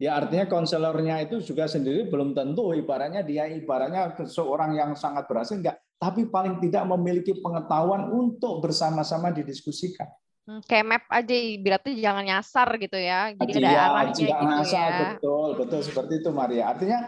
Ya 0.04 0.20
artinya 0.20 0.44
konselornya 0.44 1.24
itu 1.24 1.40
juga 1.40 1.64
sendiri 1.64 2.12
belum 2.12 2.36
tentu 2.36 2.76
ibaratnya 2.76 3.24
dia 3.24 3.48
ibaratnya 3.48 4.12
seorang 4.28 4.76
yang 4.76 4.92
sangat 4.92 5.24
berhasil 5.24 5.56
enggak, 5.56 5.80
tapi 5.96 6.28
paling 6.28 6.60
tidak 6.60 6.84
memiliki 6.92 7.32
pengetahuan 7.40 8.12
untuk 8.12 8.60
bersama-sama 8.60 9.32
didiskusikan. 9.32 10.04
Hmm, 10.44 10.60
kayak 10.68 10.84
map 10.84 11.04
aja 11.08 11.36
berarti 11.56 11.96
jangan 12.04 12.20
nyasar 12.20 12.68
gitu 12.76 13.00
ya. 13.00 13.32
Jadi 13.32 13.64
ya, 13.64 13.64
ada 13.64 13.80
arahnya 13.80 14.12
gitu 14.12 14.44
nyasar, 14.44 14.76
ya. 14.92 15.08
Betul, 15.16 15.48
betul 15.56 15.80
seperti 15.80 16.12
itu 16.20 16.30
Maria. 16.36 16.68
Artinya 16.68 16.98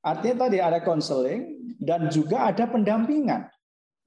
artinya 0.00 0.36
tadi 0.48 0.56
ada 0.64 0.80
konseling 0.80 1.40
dan 1.76 2.08
juga 2.08 2.48
ada 2.48 2.64
pendampingan. 2.64 3.52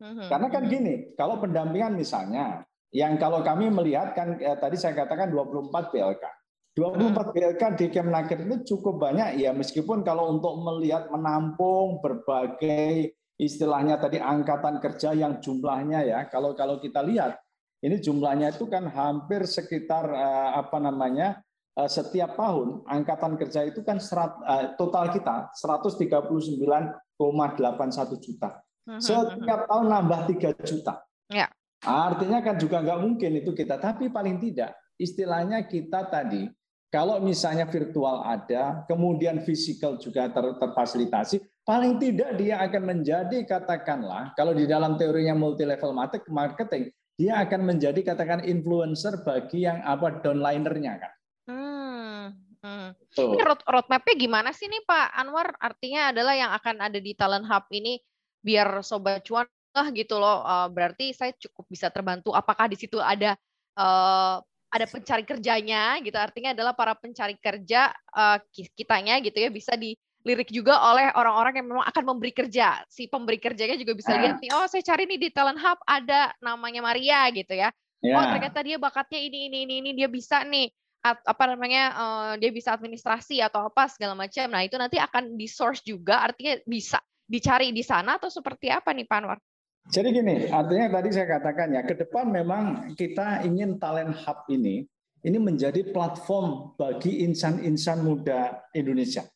Mm-hmm. 0.01 0.25
Karena 0.25 0.47
kan 0.49 0.63
gini, 0.65 0.93
kalau 1.13 1.37
pendampingan 1.37 1.93
misalnya 1.93 2.65
yang 2.89 3.21
kalau 3.21 3.45
kami 3.45 3.69
melihat 3.69 4.17
kan 4.17 4.41
ya, 4.41 4.57
tadi 4.57 4.73
saya 4.73 4.97
katakan 4.97 5.29
24 5.29 5.69
PLK. 5.93 6.38
24 6.77 7.33
PLK 7.33 7.63
di 7.75 7.85
Kemnaker 7.89 8.45
itu 8.45 8.75
cukup 8.75 9.01
banyak 9.01 9.41
ya 9.41 9.51
meskipun 9.51 10.05
kalau 10.05 10.37
untuk 10.37 10.53
melihat 10.61 11.09
menampung 11.09 11.97
berbagai 11.99 13.17
istilahnya 13.39 13.97
tadi 13.97 14.19
angkatan 14.19 14.83
kerja 14.83 15.15
yang 15.15 15.39
jumlahnya 15.39 16.05
ya 16.05 16.19
kalau 16.27 16.53
kalau 16.53 16.77
kita 16.77 17.01
lihat 17.01 17.39
ini 17.79 18.03
jumlahnya 18.03 18.51
itu 18.51 18.67
kan 18.67 18.91
hampir 18.91 19.47
sekitar 19.47 20.11
eh, 20.11 20.51
apa 20.59 20.77
namanya 20.83 21.39
eh, 21.79 21.89
setiap 21.89 22.35
tahun 22.35 22.83
angkatan 22.83 23.39
kerja 23.39 23.63
itu 23.63 23.79
kan 23.87 24.03
serat, 24.03 24.35
eh, 24.43 24.75
total 24.75 25.15
kita 25.15 25.55
139,81 25.55 28.19
juta. 28.19 28.59
Hmm, 28.83 28.99
hmm, 28.99 28.99
setiap 28.99 29.71
tahun 29.71 29.85
nambah 29.87 30.27
3 30.27 30.59
juta. 30.67 30.99
Ya. 31.31 31.47
Artinya 31.79 32.43
kan 32.43 32.59
juga 32.59 32.83
nggak 32.83 32.99
mungkin 32.99 33.39
itu 33.39 33.55
kita, 33.55 33.79
tapi 33.79 34.11
paling 34.11 34.43
tidak 34.43 34.75
istilahnya 34.99 35.63
kita 35.63 36.11
tadi 36.11 36.43
kalau 36.89 37.21
misalnya 37.21 37.69
virtual 37.69 38.25
ada, 38.25 38.81
kemudian 38.89 39.45
fisikal 39.45 40.01
juga 40.01 40.25
ter, 40.33 40.57
terfasilitasi, 40.57 41.37
paling 41.61 42.01
tidak 42.01 42.33
dia 42.41 42.57
akan 42.65 42.97
menjadi 42.97 43.45
katakanlah 43.45 44.33
kalau 44.33 44.57
di 44.57 44.65
dalam 44.65 44.97
teorinya 44.97 45.37
multi 45.37 45.69
level 45.69 45.93
marketing, 46.33 46.89
dia 47.13 47.37
akan 47.45 47.61
menjadi 47.61 48.01
katakan 48.01 48.41
influencer 48.41 49.21
bagi 49.21 49.69
yang 49.69 49.85
apa 49.85 50.17
downlinernya 50.25 50.93
kan. 50.97 51.13
Hmm. 51.45 52.25
Hmm. 52.59 52.91
Ini 53.15 53.39
road, 53.39 53.63
roadmapnya 53.63 54.15
gimana 54.19 54.49
sih 54.51 54.67
nih 54.67 54.83
Pak 54.83 55.07
Anwar? 55.15 55.55
Artinya 55.63 56.11
adalah 56.11 56.35
yang 56.35 56.51
akan 56.51 56.75
ada 56.91 56.99
di 56.99 57.15
Talent 57.15 57.47
Hub 57.47 57.71
ini 57.71 58.03
biar 58.43 58.83
sobat 58.83 59.23
cuan 59.23 59.47
gitu 59.95 60.19
loh, 60.19 60.43
uh, 60.43 60.67
berarti 60.67 61.15
saya 61.15 61.31
cukup 61.37 61.69
bisa 61.71 61.87
terbantu. 61.87 62.35
Apakah 62.35 62.67
di 62.67 62.75
situ 62.75 62.99
ada 62.99 63.37
uh, 63.79 64.43
ada 64.69 64.85
pencari 64.85 65.25
kerjanya 65.25 65.97
gitu, 65.99 66.13
artinya 66.13 66.53
adalah 66.53 66.77
para 66.77 66.93
pencari 66.93 67.33
kerja 67.41 67.89
uh, 68.13 68.37
kitanya 68.53 69.17
gitu 69.17 69.37
ya 69.41 69.49
bisa 69.49 69.73
dilirik 69.73 70.53
juga 70.53 70.77
oleh 70.93 71.09
orang-orang 71.17 71.57
yang 71.57 71.67
memang 71.73 71.85
akan 71.89 72.03
memberi 72.05 72.29
kerja. 72.29 72.85
Si 72.85 73.09
pemberi 73.09 73.41
kerjanya 73.41 73.73
juga 73.81 73.97
bisa 73.97 74.13
lihat 74.13 74.37
nih, 74.37 74.53
oh 74.53 74.69
saya 74.69 74.85
cari 74.85 75.09
nih 75.09 75.19
di 75.25 75.29
Talent 75.33 75.57
Hub 75.57 75.81
ada 75.89 76.29
namanya 76.37 76.85
Maria 76.85 77.25
gitu 77.33 77.57
ya. 77.57 77.73
Yeah. 77.99 78.15
Oh 78.15 78.25
ternyata 78.29 78.61
dia 78.61 78.77
bakatnya 78.77 79.19
ini 79.19 79.49
ini 79.49 79.57
ini 79.65 79.73
ini 79.81 79.91
dia 79.97 80.07
bisa 80.07 80.45
nih 80.45 80.69
apa 81.03 81.43
namanya 81.47 81.83
uh, 81.95 82.33
dia 82.35 82.51
bisa 82.51 82.75
administrasi 82.75 83.39
atau 83.41 83.67
apa 83.71 83.89
segala 83.89 84.13
macam. 84.13 84.45
Nah 84.51 84.61
itu 84.61 84.77
nanti 84.77 85.01
akan 85.01 85.33
di 85.33 85.47
source 85.49 85.81
juga, 85.81 86.29
artinya 86.29 86.59
bisa 86.67 87.01
dicari 87.25 87.73
di 87.73 87.81
sana 87.81 88.21
atau 88.21 88.29
seperti 88.29 88.69
apa 88.69 88.93
nih 88.93 89.09
Pak 89.09 89.17
Anwar? 89.17 89.39
Jadi 89.89 90.11
gini, 90.11 90.35
artinya 90.51 90.99
tadi 90.99 91.09
saya 91.15 91.39
katakan 91.39 91.73
ya, 91.73 91.81
ke 91.87 91.95
depan 91.95 92.29
memang 92.29 92.93
kita 92.99 93.47
ingin 93.47 93.79
talent 93.79 94.11
hub 94.11 94.43
ini 94.51 94.83
ini 95.23 95.37
menjadi 95.39 95.83
platform 95.91 96.75
bagi 96.79 97.23
insan-insan 97.27 98.03
muda 98.03 98.63
Indonesia 98.71 99.27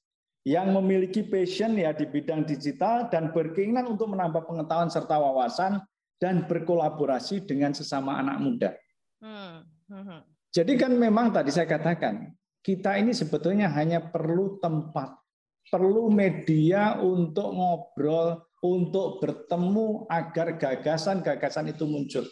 yang 0.43 0.75
memiliki 0.75 1.23
passion 1.23 1.75
ya 1.79 1.95
di 1.95 2.03
bidang 2.03 2.43
digital 2.43 3.07
dan 3.07 3.31
berkeinginan 3.31 3.95
untuk 3.95 4.11
menambah 4.11 4.43
pengetahuan 4.43 4.91
serta 4.91 5.15
wawasan 5.15 5.79
dan 6.19 6.43
berkolaborasi 6.47 7.47
dengan 7.47 7.71
sesama 7.71 8.19
anak 8.19 8.37
muda. 8.43 8.71
Hmm, 9.23 9.63
hmm, 9.87 10.03
hmm. 10.03 10.21
Jadi 10.53 10.73
kan 10.75 10.91
memang 10.93 11.31
tadi 11.31 11.49
saya 11.49 11.67
katakan 11.67 12.35
kita 12.63 12.99
ini 12.99 13.15
sebetulnya 13.15 13.71
hanya 13.71 14.03
perlu 14.03 14.59
tempat, 14.59 15.15
perlu 15.67 16.11
media 16.11 16.99
untuk 16.99 17.51
ngobrol, 17.51 18.43
untuk 18.63 19.19
bertemu 19.19 20.07
agar 20.07 20.55
gagasan-gagasan 20.55 21.75
itu 21.75 21.83
muncul. 21.83 22.23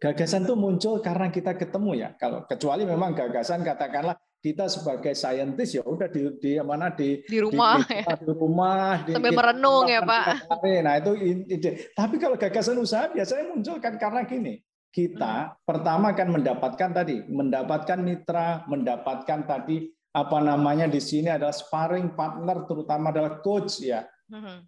Gagasan 0.00 0.44
itu 0.44 0.54
muncul 0.56 1.00
karena 1.00 1.32
kita 1.32 1.56
ketemu 1.56 1.90
ya. 1.96 2.08
Kalau 2.20 2.44
kecuali 2.44 2.84
memang 2.84 3.16
gagasan 3.16 3.64
katakanlah 3.64 4.16
kita 4.40 4.72
sebagai 4.72 5.12
saintis 5.12 5.76
ya 5.76 5.84
udah 5.84 6.08
di, 6.08 6.24
di 6.40 6.56
mana 6.64 6.88
di 6.88 7.20
di 7.28 7.38
rumah 7.44 7.84
di, 7.84 8.00
ya. 8.00 8.16
di 8.16 8.32
rumah 8.32 9.04
di, 9.04 9.12
sambil 9.12 9.36
merenung 9.36 9.84
ya 9.84 10.00
Pak. 10.00 10.24
Nah 10.64 10.94
itu 10.96 11.12
ide. 11.44 11.92
Tapi 11.92 12.16
kalau 12.16 12.40
gagasan 12.40 12.80
usaha 12.80 13.12
biasanya 13.12 13.52
muncul 13.52 13.76
kan 13.76 14.00
karena 14.00 14.24
gini 14.24 14.64
kita 14.90 15.34
hmm. 15.46 15.54
pertama 15.68 16.16
kan 16.16 16.32
mendapatkan 16.32 16.90
tadi 16.96 17.22
mendapatkan 17.28 17.98
mitra 18.02 18.66
mendapatkan 18.66 19.46
tadi 19.46 19.86
apa 20.10 20.38
namanya 20.42 20.90
di 20.90 20.98
sini 20.98 21.30
adalah 21.30 21.54
sparring 21.54 22.18
partner 22.18 22.66
terutama 22.66 23.14
adalah 23.14 23.38
coach 23.44 23.84
ya. 23.84 24.02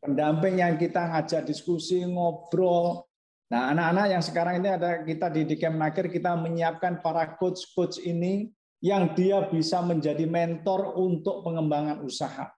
Pendamping 0.02 0.60
yang 0.60 0.74
kita 0.76 1.08
ngajak 1.12 1.46
diskusi, 1.46 2.02
ngobrol. 2.04 3.06
Nah, 3.52 3.72
anak-anak 3.72 4.06
yang 4.16 4.22
sekarang 4.24 4.54
ini 4.64 4.68
ada 4.72 5.04
kita 5.04 5.28
di 5.28 5.44
di 5.44 5.56
Kemnaker 5.60 6.08
kita 6.08 6.32
menyiapkan 6.36 7.04
para 7.04 7.36
coach-coach 7.36 8.00
ini 8.00 8.48
yang 8.82 9.12
dia 9.14 9.46
bisa 9.46 9.84
menjadi 9.84 10.24
mentor 10.26 10.96
untuk 10.98 11.44
pengembangan 11.46 12.02
usaha. 12.02 12.50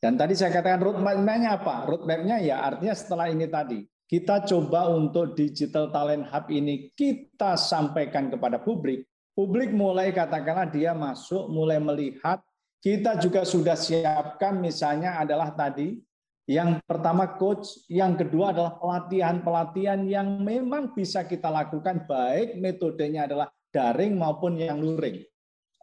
Dan 0.00 0.16
tadi 0.16 0.32
saya 0.32 0.52
katakan 0.52 0.80
roadmap-nya 0.80 1.60
apa? 1.60 1.84
Roadmap-nya 1.86 2.40
ya 2.40 2.64
artinya 2.64 2.96
setelah 2.96 3.28
ini 3.28 3.46
tadi 3.48 3.84
kita 4.10 4.42
coba 4.42 4.90
untuk 4.90 5.38
digital 5.38 5.94
talent 5.94 6.26
hub 6.26 6.50
ini 6.50 6.90
kita 6.98 7.54
sampaikan 7.54 8.26
kepada 8.26 8.58
publik. 8.58 9.06
Publik 9.38 9.70
mulai 9.70 10.10
katakanlah 10.10 10.66
dia 10.66 10.90
masuk, 10.90 11.46
mulai 11.46 11.78
melihat. 11.78 12.42
Kita 12.82 13.20
juga 13.22 13.46
sudah 13.46 13.78
siapkan 13.78 14.58
misalnya 14.58 15.20
adalah 15.20 15.54
tadi 15.54 16.00
yang 16.50 16.82
pertama 16.82 17.38
coach, 17.38 17.86
yang 17.86 18.18
kedua 18.18 18.50
adalah 18.50 18.74
pelatihan-pelatihan 18.82 20.02
yang 20.02 20.42
memang 20.42 20.90
bisa 20.90 21.22
kita 21.22 21.46
lakukan 21.46 22.02
baik 22.10 22.58
metodenya 22.58 23.30
adalah 23.30 23.54
daring 23.70 24.18
maupun 24.18 24.58
yang 24.58 24.82
luring, 24.82 25.22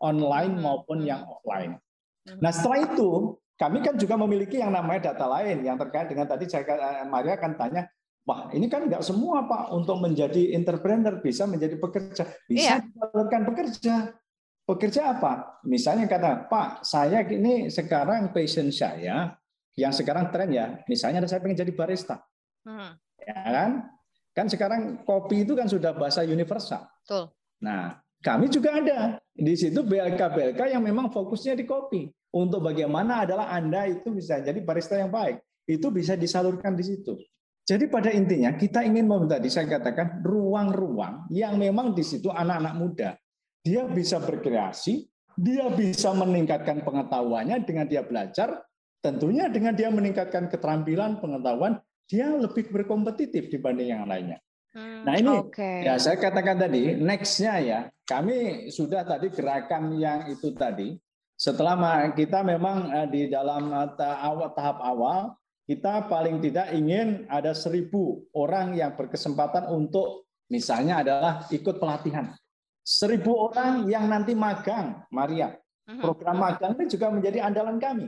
online 0.03 0.59
Hmm, 0.59 0.63
maupun 0.67 1.07
yang 1.07 1.23
offline. 1.23 1.79
Hmm. 2.27 2.43
Nah 2.43 2.51
setelah 2.51 2.83
itu 2.83 3.39
kami 3.55 3.79
kan 3.79 3.95
juga 3.95 4.19
memiliki 4.19 4.59
yang 4.59 4.75
namanya 4.75 5.15
data 5.15 5.23
lain 5.39 5.63
yang 5.63 5.79
terkait 5.79 6.11
dengan 6.11 6.27
tadi 6.27 6.51
saya 6.51 6.67
eh, 6.67 7.07
Maria 7.07 7.39
akan 7.39 7.53
tanya, 7.55 7.87
wah 8.27 8.51
ini 8.51 8.67
kan 8.67 8.91
nggak 8.91 9.07
semua 9.07 9.47
pak 9.47 9.71
untuk 9.71 10.03
menjadi 10.03 10.51
entrepreneur 10.51 11.15
bisa 11.23 11.47
menjadi 11.47 11.79
pekerja, 11.79 12.27
bisa 12.43 12.83
Iya. 12.83 12.83
disalurkan 12.83 13.41
pekerja. 13.47 13.95
Pekerja 14.67 15.15
apa? 15.15 15.63
Misalnya 15.63 16.11
kata 16.11 16.51
Pak, 16.51 16.83
saya 16.83 17.23
ini 17.23 17.71
sekarang 17.71 18.35
passion 18.35 18.67
saya 18.67 19.31
yang 19.77 19.93
sekarang 19.93 20.33
tren 20.33 20.49
ya, 20.49 20.81
misalnya 20.89 21.21
saya 21.29 21.39
pengen 21.39 21.61
jadi 21.61 21.71
barista, 21.71 22.17
Hmm, 22.67 22.99
ya 23.21 23.39
kan? 23.47 23.71
Kan 24.35 24.51
sekarang 24.51 24.81
kopi 25.07 25.47
itu 25.47 25.55
kan 25.55 25.71
sudah 25.71 25.95
bahasa 25.95 26.25
universal. 26.27 26.83
betul. 27.05 27.31
Nah, 27.63 27.95
kami 28.19 28.51
juga 28.51 28.75
ada 28.75 28.99
di 29.31 29.55
situ 29.55 29.81
BLK-BLK 29.87 30.75
yang 30.75 30.83
memang 30.83 31.07
fokusnya 31.13 31.55
di 31.55 31.63
kopi. 31.63 32.11
Untuk 32.35 32.59
bagaimana 32.59 33.23
adalah 33.23 33.49
Anda 33.55 33.87
itu 33.87 34.11
bisa 34.11 34.43
jadi 34.43 34.59
barista 34.61 34.99
yang 34.99 35.09
baik. 35.09 35.39
Itu 35.63 35.89
bisa 35.89 36.19
disalurkan 36.19 36.75
di 36.75 36.83
situ. 36.83 37.15
Jadi 37.67 37.87
pada 37.87 38.11
intinya 38.11 38.51
kita 38.55 38.83
ingin 38.83 39.07
meminta, 39.07 39.39
tadi 39.39 39.47
saya 39.51 39.67
katakan 39.67 40.23
ruang-ruang 40.23 41.27
yang 41.31 41.55
memang 41.59 41.95
di 41.95 42.03
situ 42.03 42.27
anak-anak 42.31 42.73
muda. 42.75 43.09
Dia 43.63 43.87
bisa 43.87 44.19
berkreasi, 44.23 45.07
dia 45.35 45.67
bisa 45.71 46.11
meningkatkan 46.15 46.83
pengetahuannya 46.83 47.63
dengan 47.67 47.87
dia 47.87 48.03
belajar, 48.03 48.66
tentunya 49.07 49.47
dengan 49.47 49.71
dia 49.71 49.87
meningkatkan 49.87 50.51
keterampilan, 50.51 51.23
pengetahuan, 51.23 51.79
dia 52.11 52.27
lebih 52.35 52.67
berkompetitif 52.67 53.47
dibanding 53.47 53.95
yang 53.95 54.03
lainnya. 54.03 54.43
Hmm, 54.75 55.07
Nah, 55.07 55.15
ini 55.15 55.31
Oke. 55.39 55.87
Ya, 55.87 55.95
saya 55.95 56.19
katakan 56.19 56.59
tadi, 56.59 56.99
next-nya 56.99 57.53
ya, 57.63 57.79
kami 58.03 58.67
sudah 58.67 59.07
tadi 59.07 59.31
gerakan 59.31 59.95
yang 59.95 60.27
itu 60.27 60.51
tadi. 60.51 60.99
Setelah 61.39 62.11
kita 62.11 62.43
memang 62.43 62.91
eh, 62.91 63.07
di 63.07 63.21
dalam 63.31 63.71
eh, 63.71 63.89
tahap 63.95 64.77
awal, 64.83 65.39
kita 65.67 66.07
paling 66.11 66.43
tidak 66.43 66.71
ingin 66.75 67.27
ada 67.27 67.51
seribu 67.51 68.23
orang 68.35 68.75
yang 68.75 68.95
berkesempatan 68.95 69.67
untuk 69.71 70.27
misalnya 70.51 71.03
adalah 71.03 71.33
ikut 71.51 71.75
pelatihan. 71.79 72.31
Seribu 72.87 73.51
orang 73.51 73.83
yang 73.91 74.07
nanti 74.07 74.31
magang, 74.31 75.03
Maria. 75.11 75.51
Mhm. 75.87 75.99
Program 76.03 76.37
magang 76.39 76.75
ini 76.79 76.85
juga 76.87 77.07
menjadi 77.11 77.43
andalan 77.43 77.79
kami. 77.79 78.07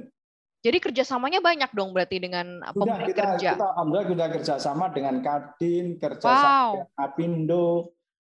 Jadi 0.60 0.78
kerjasamanya 0.78 1.40
banyak 1.40 1.72
dong 1.72 1.96
berarti 1.96 2.20
dengan 2.20 2.60
Sudah 2.66 2.76
pemberi 2.76 3.06
kita, 3.08 3.24
kerja. 3.34 3.50
kita 3.56 3.66
alhamdulillah 3.72 4.08
sudah 4.12 4.28
kerjasama 4.30 4.86
dengan 4.92 5.16
Kadin, 5.20 5.86
kerjasama 5.96 6.36
Wow. 6.36 6.70
dengan 6.76 6.90
Apindo. 7.00 7.68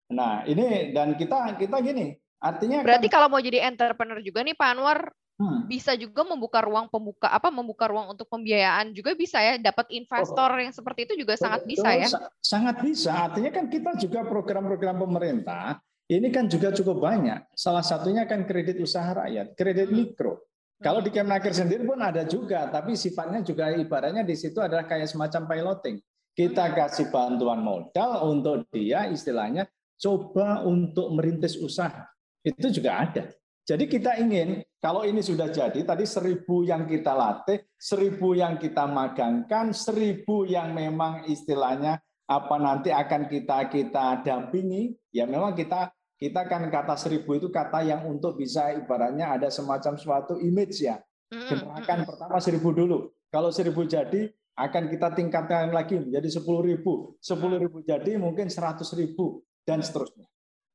Nah 0.10 0.41
ini 0.43 0.89
dan 0.89 1.13
kita 1.13 1.54
kita 1.54 1.78
gini, 1.80 2.12
artinya 2.39 2.80
Berarti 2.82 3.06
kan, 3.06 3.13
kalau 3.13 3.28
mau 3.28 3.38
jadi 3.38 3.62
entrepreneur 3.62 4.17
juga 4.19 4.39
nih 4.41 4.56
Pak 4.56 4.69
Anwar 4.71 4.99
hmm, 5.36 5.67
bisa 5.67 5.93
juga 5.93 6.23
membuka 6.23 6.60
ruang 6.60 6.88
pembuka 6.88 7.28
apa 7.28 7.47
membuka 7.49 7.86
ruang 7.86 8.10
untuk 8.10 8.25
pembiayaan 8.25 8.89
juga 8.89 9.13
bisa 9.13 9.38
ya 9.38 9.60
dapat 9.62 9.91
investor 9.91 10.49
yang 10.58 10.71
seperti 10.71 11.06
itu 11.06 11.19
juga 11.19 11.36
sangat 11.36 11.62
betul, 11.62 11.71
bisa 11.75 11.89
ya. 11.93 12.08
sa- 12.08 12.32
Sangat 12.39 12.75
bisa. 12.80 13.12
Artinya 13.21 13.52
kan 13.52 13.67
kita 13.67 13.99
juga 13.99 14.23
program-program 14.23 14.95
pemerintah 14.97 15.78
ini 16.08 16.32
kan 16.32 16.47
juga 16.47 16.71
cukup 16.71 17.04
banyak. 17.04 17.52
Salah 17.54 17.84
satunya 17.84 18.23
kan 18.23 18.41
kredit 18.43 18.80
usaha 18.80 19.12
rakyat, 19.13 19.54
kredit 19.54 19.91
Hmm. 19.91 19.97
mikro. 20.08 20.34
Kalau 20.80 21.04
di 21.04 21.12
Kemnaker 21.12 21.52
sendiri 21.52 21.84
pun 21.84 22.00
ada 22.00 22.24
juga, 22.24 22.63
tapi 22.72 22.96
sifatnya 22.96 23.44
juga 23.44 23.68
ibaratnya 23.76 24.24
di 24.24 24.32
situ 24.32 24.63
adalah 24.63 24.88
kayak 24.88 25.12
semacam 25.12 25.44
piloting. 25.44 26.00
Kita 26.32 26.72
kasih 26.72 27.12
bantuan 27.12 27.60
modal 27.60 28.32
untuk 28.32 28.63
dia 28.72 29.12
istilahnya 29.12 29.68
coba 30.00 30.63
untuk 30.63 31.12
merintis 31.12 31.60
usaha. 31.60 32.08
Itu 32.39 32.72
juga 32.72 33.04
ada. 33.04 33.28
Jadi 33.68 33.92
kita 33.92 34.24
ingin 34.24 34.63
kalau 34.80 35.04
ini 35.04 35.20
sudah 35.20 35.52
jadi 35.52 35.84
tadi 35.84 36.08
seribu 36.08 36.63
yang 36.63 36.88
kita 36.88 37.12
latih, 37.12 37.60
seribu 37.76 38.32
yang 38.32 38.56
kita 38.56 38.88
magangkan, 38.88 39.76
seribu 39.76 40.48
yang 40.48 40.72
memang 40.72 41.28
istilahnya 41.28 42.00
apa 42.24 42.56
nanti 42.56 42.89
akan 42.89 43.28
kita 43.28 43.68
kita 43.68 44.24
dampingi, 44.24 44.96
ya 45.12 45.28
memang 45.28 45.54
kita 45.60 45.92
kita 46.19 46.45
kan 46.51 46.67
kata 46.67 46.99
seribu 46.99 47.39
itu 47.39 47.47
kata 47.47 47.88
yang 47.88 48.03
untuk 48.05 48.36
bisa 48.36 48.75
ibaratnya 48.75 49.39
ada 49.39 49.47
semacam 49.47 49.95
suatu 49.95 50.36
image 50.38 50.84
ya. 50.84 50.99
Mm-mm. 51.32 51.79
pertama 52.03 52.38
seribu 52.43 52.75
dulu. 52.75 53.15
Kalau 53.32 53.49
seribu 53.55 53.88
jadi 53.88 54.27
akan 54.60 54.91
kita 54.91 55.15
tingkatkan 55.15 55.71
lagi 55.71 55.95
menjadi 55.95 56.27
sepuluh 56.27 56.67
ribu. 56.67 57.15
Sepuluh 57.23 57.55
ribu 57.55 57.79
jadi 57.79 58.19
mungkin 58.19 58.51
seratus 58.51 58.91
ribu 58.99 59.39
dan 59.63 59.79
seterusnya. 59.79 60.27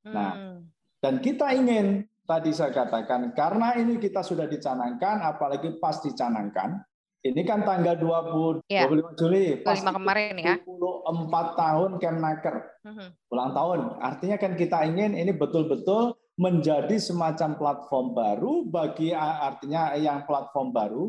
Nah, 0.09 0.33
Hmm. 0.33 0.73
Dan 1.05 1.21
kita 1.21 1.53
ingin 1.53 2.01
tadi 2.25 2.49
saya 2.49 2.73
katakan 2.73 3.29
karena 3.37 3.77
ini 3.77 4.01
kita 4.01 4.25
sudah 4.25 4.49
dicanangkan, 4.49 5.21
apalagi 5.21 5.77
pas 5.77 6.01
dicanangkan. 6.01 6.81
Ini 7.25 7.41
kan 7.41 7.65
tanggal 7.65 7.97
20, 7.97 8.61
Ya. 8.69 8.85
25 8.85 9.17
Juli. 9.17 9.65
25 9.65 9.97
kemarin 9.97 10.33
ya. 10.37 10.55
24 10.61 11.57
tahun 11.57 11.91
Kemnaker 11.97 12.55
Mhm. 12.85 13.07
ulang 13.33 13.51
tahun. 13.57 13.79
Artinya 13.97 14.37
kan 14.37 14.53
kita 14.53 14.85
ingin 14.85 15.17
ini 15.17 15.33
betul-betul 15.33 16.13
menjadi 16.37 16.93
semacam 17.01 17.57
platform 17.57 18.07
baru 18.13 18.53
bagi 18.69 19.09
artinya 19.17 19.97
yang 19.97 20.21
platform 20.29 20.69
baru 20.69 21.05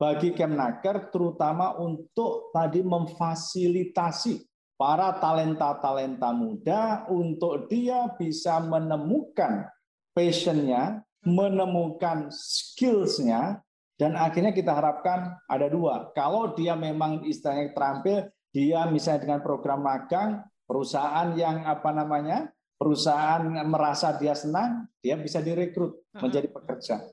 bagi 0.00 0.32
Kemnaker 0.32 1.12
terutama 1.12 1.76
untuk 1.76 2.48
tadi 2.54 2.80
memfasilitasi 2.80 4.40
para 4.78 5.20
talenta-talenta 5.20 6.30
muda 6.32 7.04
untuk 7.10 7.66
dia 7.68 8.08
bisa 8.14 8.62
menemukan 8.62 9.66
passionnya, 10.14 11.02
menemukan 11.26 12.30
skillsnya, 12.30 13.58
dan 13.98 14.14
akhirnya 14.14 14.54
kita 14.54 14.70
harapkan 14.78 15.34
ada 15.50 15.66
dua. 15.66 16.14
Kalau 16.14 16.54
dia 16.54 16.78
memang 16.78 17.26
istilahnya 17.26 17.74
terampil, 17.74 18.30
dia 18.54 18.86
misalnya 18.86 19.26
dengan 19.26 19.40
program 19.42 19.82
magang, 19.82 20.46
perusahaan 20.70 21.34
yang 21.34 21.66
apa 21.66 21.90
namanya, 21.90 22.46
perusahaan 22.78 23.42
merasa 23.66 24.14
dia 24.14 24.38
senang, 24.38 24.86
dia 25.02 25.18
bisa 25.18 25.42
direkrut 25.42 26.06
menjadi 26.14 26.46
pekerja. 26.46 27.10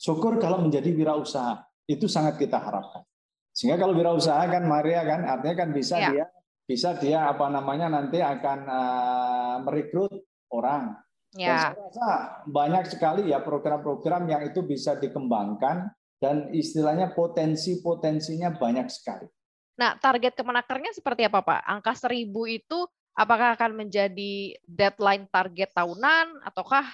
Syukur 0.00 0.40
kalau 0.40 0.64
menjadi 0.64 0.88
wirausaha, 0.96 1.68
itu 1.84 2.08
sangat 2.08 2.40
kita 2.40 2.56
harapkan. 2.56 3.04
Sehingga 3.52 3.76
kalau 3.76 3.92
wirausaha 3.92 4.48
kan 4.48 4.64
Maria 4.64 5.04
kan 5.04 5.28
artinya 5.28 5.68
kan 5.68 5.70
bisa 5.76 6.00
Ya. 6.00 6.08
dia 6.08 6.24
bisa 6.64 6.96
dia 6.96 7.28
apa 7.28 7.52
namanya 7.52 7.92
nanti 7.92 8.24
akan 8.24 8.58
uh, 8.64 9.56
merekrut 9.68 10.24
orang. 10.48 10.96
Dan 11.36 11.44
Ya. 11.44 11.56
saya 11.60 11.76
rasa 11.76 12.08
banyak 12.48 12.84
sekali 12.88 13.22
ya 13.28 13.44
program-program 13.44 14.24
yang 14.32 14.42
itu 14.48 14.64
bisa 14.64 14.96
dikembangkan 14.96 15.92
dan 16.22 16.54
istilahnya 16.54 17.10
potensi-potensinya 17.10 18.54
banyak 18.54 18.86
sekali. 18.86 19.26
Nah, 19.74 19.98
target 19.98 20.38
kemenakernya 20.38 20.94
seperti 20.94 21.26
apa, 21.26 21.42
Pak? 21.42 21.60
Angka 21.66 22.06
1000 22.06 22.30
itu 22.46 22.78
apakah 23.18 23.58
akan 23.58 23.82
menjadi 23.82 24.54
deadline 24.62 25.26
target 25.26 25.74
tahunan 25.74 26.46
ataukah 26.46 26.86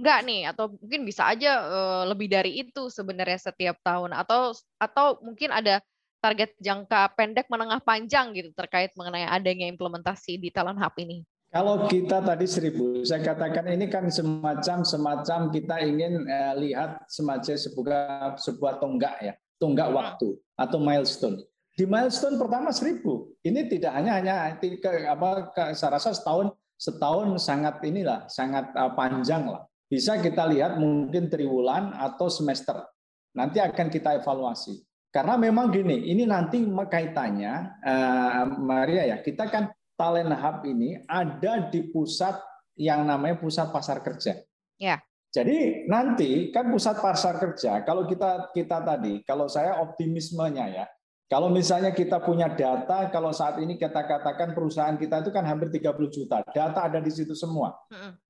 enggak 0.00 0.18
nih 0.24 0.42
atau 0.48 0.72
mungkin 0.80 1.04
bisa 1.04 1.28
aja 1.28 1.60
eh, 1.60 2.02
lebih 2.08 2.32
dari 2.32 2.64
itu 2.64 2.88
sebenarnya 2.88 3.52
setiap 3.52 3.76
tahun 3.84 4.16
atau 4.16 4.56
atau 4.80 5.20
mungkin 5.20 5.52
ada 5.52 5.84
target 6.24 6.56
jangka 6.56 7.12
pendek 7.16 7.52
menengah 7.52 7.84
panjang 7.84 8.32
gitu 8.32 8.48
terkait 8.56 8.96
mengenai 8.96 9.28
adanya 9.28 9.68
implementasi 9.68 10.40
di 10.40 10.48
Talent 10.48 10.80
Hub 10.80 10.96
ini. 10.96 11.20
Kalau 11.50 11.90
kita 11.90 12.22
tadi 12.22 12.46
seribu, 12.46 13.02
saya 13.02 13.26
katakan 13.26 13.66
ini 13.74 13.90
kan 13.90 14.06
semacam 14.06 14.86
semacam 14.86 15.50
kita 15.50 15.82
ingin 15.82 16.22
eh, 16.30 16.54
lihat 16.62 17.02
semacam 17.10 17.58
sebuah 17.58 18.38
sebuah 18.38 18.78
tonggak 18.78 19.18
ya, 19.18 19.34
tonggak 19.58 19.90
Hmm. 19.90 19.98
waktu 19.98 20.28
atau 20.54 20.78
milestone. 20.78 21.42
Di 21.74 21.90
milestone 21.90 22.38
pertama 22.38 22.70
seribu, 22.70 23.34
ini 23.42 23.66
tidak 23.66 23.98
hanya 23.98 24.22
hanya 24.22 24.34
ke, 24.62 25.10
apa, 25.10 25.50
saya 25.74 25.98
rasa 25.98 26.14
setahun 26.14 26.54
setahun 26.78 27.42
sangat 27.42 27.82
inilah 27.82 28.30
sangat 28.30 28.70
uh, 28.78 28.94
panjang 28.94 29.50
lah. 29.50 29.66
Bisa 29.90 30.22
kita 30.22 30.46
lihat 30.54 30.78
mungkin 30.78 31.26
triwulan 31.26 31.98
atau 31.98 32.30
semester. 32.30 32.78
Nanti 33.34 33.58
akan 33.58 33.90
kita 33.90 34.22
evaluasi. 34.22 34.86
Karena 35.10 35.34
memang 35.34 35.74
gini, 35.74 36.14
ini 36.14 36.22
nanti 36.22 36.62
kaitannya, 36.62 37.82
uh, 37.82 38.46
Maria 38.62 39.10
ya, 39.10 39.18
kita 39.18 39.50
kan 39.50 39.66
Talent 40.00 40.32
Hub 40.32 40.64
ini 40.64 40.96
ada 41.04 41.68
di 41.68 41.84
pusat 41.92 42.40
yang 42.80 43.04
namanya 43.04 43.36
pusat 43.36 43.68
pasar 43.68 44.00
kerja. 44.00 44.40
Ya. 44.80 44.96
Jadi 45.28 45.84
nanti 45.86 46.48
kan 46.48 46.72
pusat 46.72 46.98
pasar 46.98 47.36
kerja, 47.36 47.84
kalau 47.84 48.08
kita 48.08 48.50
kita 48.50 48.80
tadi, 48.82 49.20
kalau 49.22 49.46
saya 49.46 49.78
optimismenya 49.78 50.66
ya, 50.72 50.84
kalau 51.30 51.46
misalnya 51.46 51.94
kita 51.94 52.18
punya 52.18 52.50
data, 52.50 53.06
kalau 53.14 53.30
saat 53.30 53.62
ini 53.62 53.78
kita 53.78 54.02
katakan 54.02 54.50
perusahaan 54.50 54.98
kita 54.98 55.22
itu 55.22 55.30
kan 55.30 55.46
hampir 55.46 55.70
30 55.70 56.10
juta, 56.10 56.42
data 56.50 56.90
ada 56.90 56.98
di 56.98 57.12
situ 57.14 57.38
semua. 57.38 57.78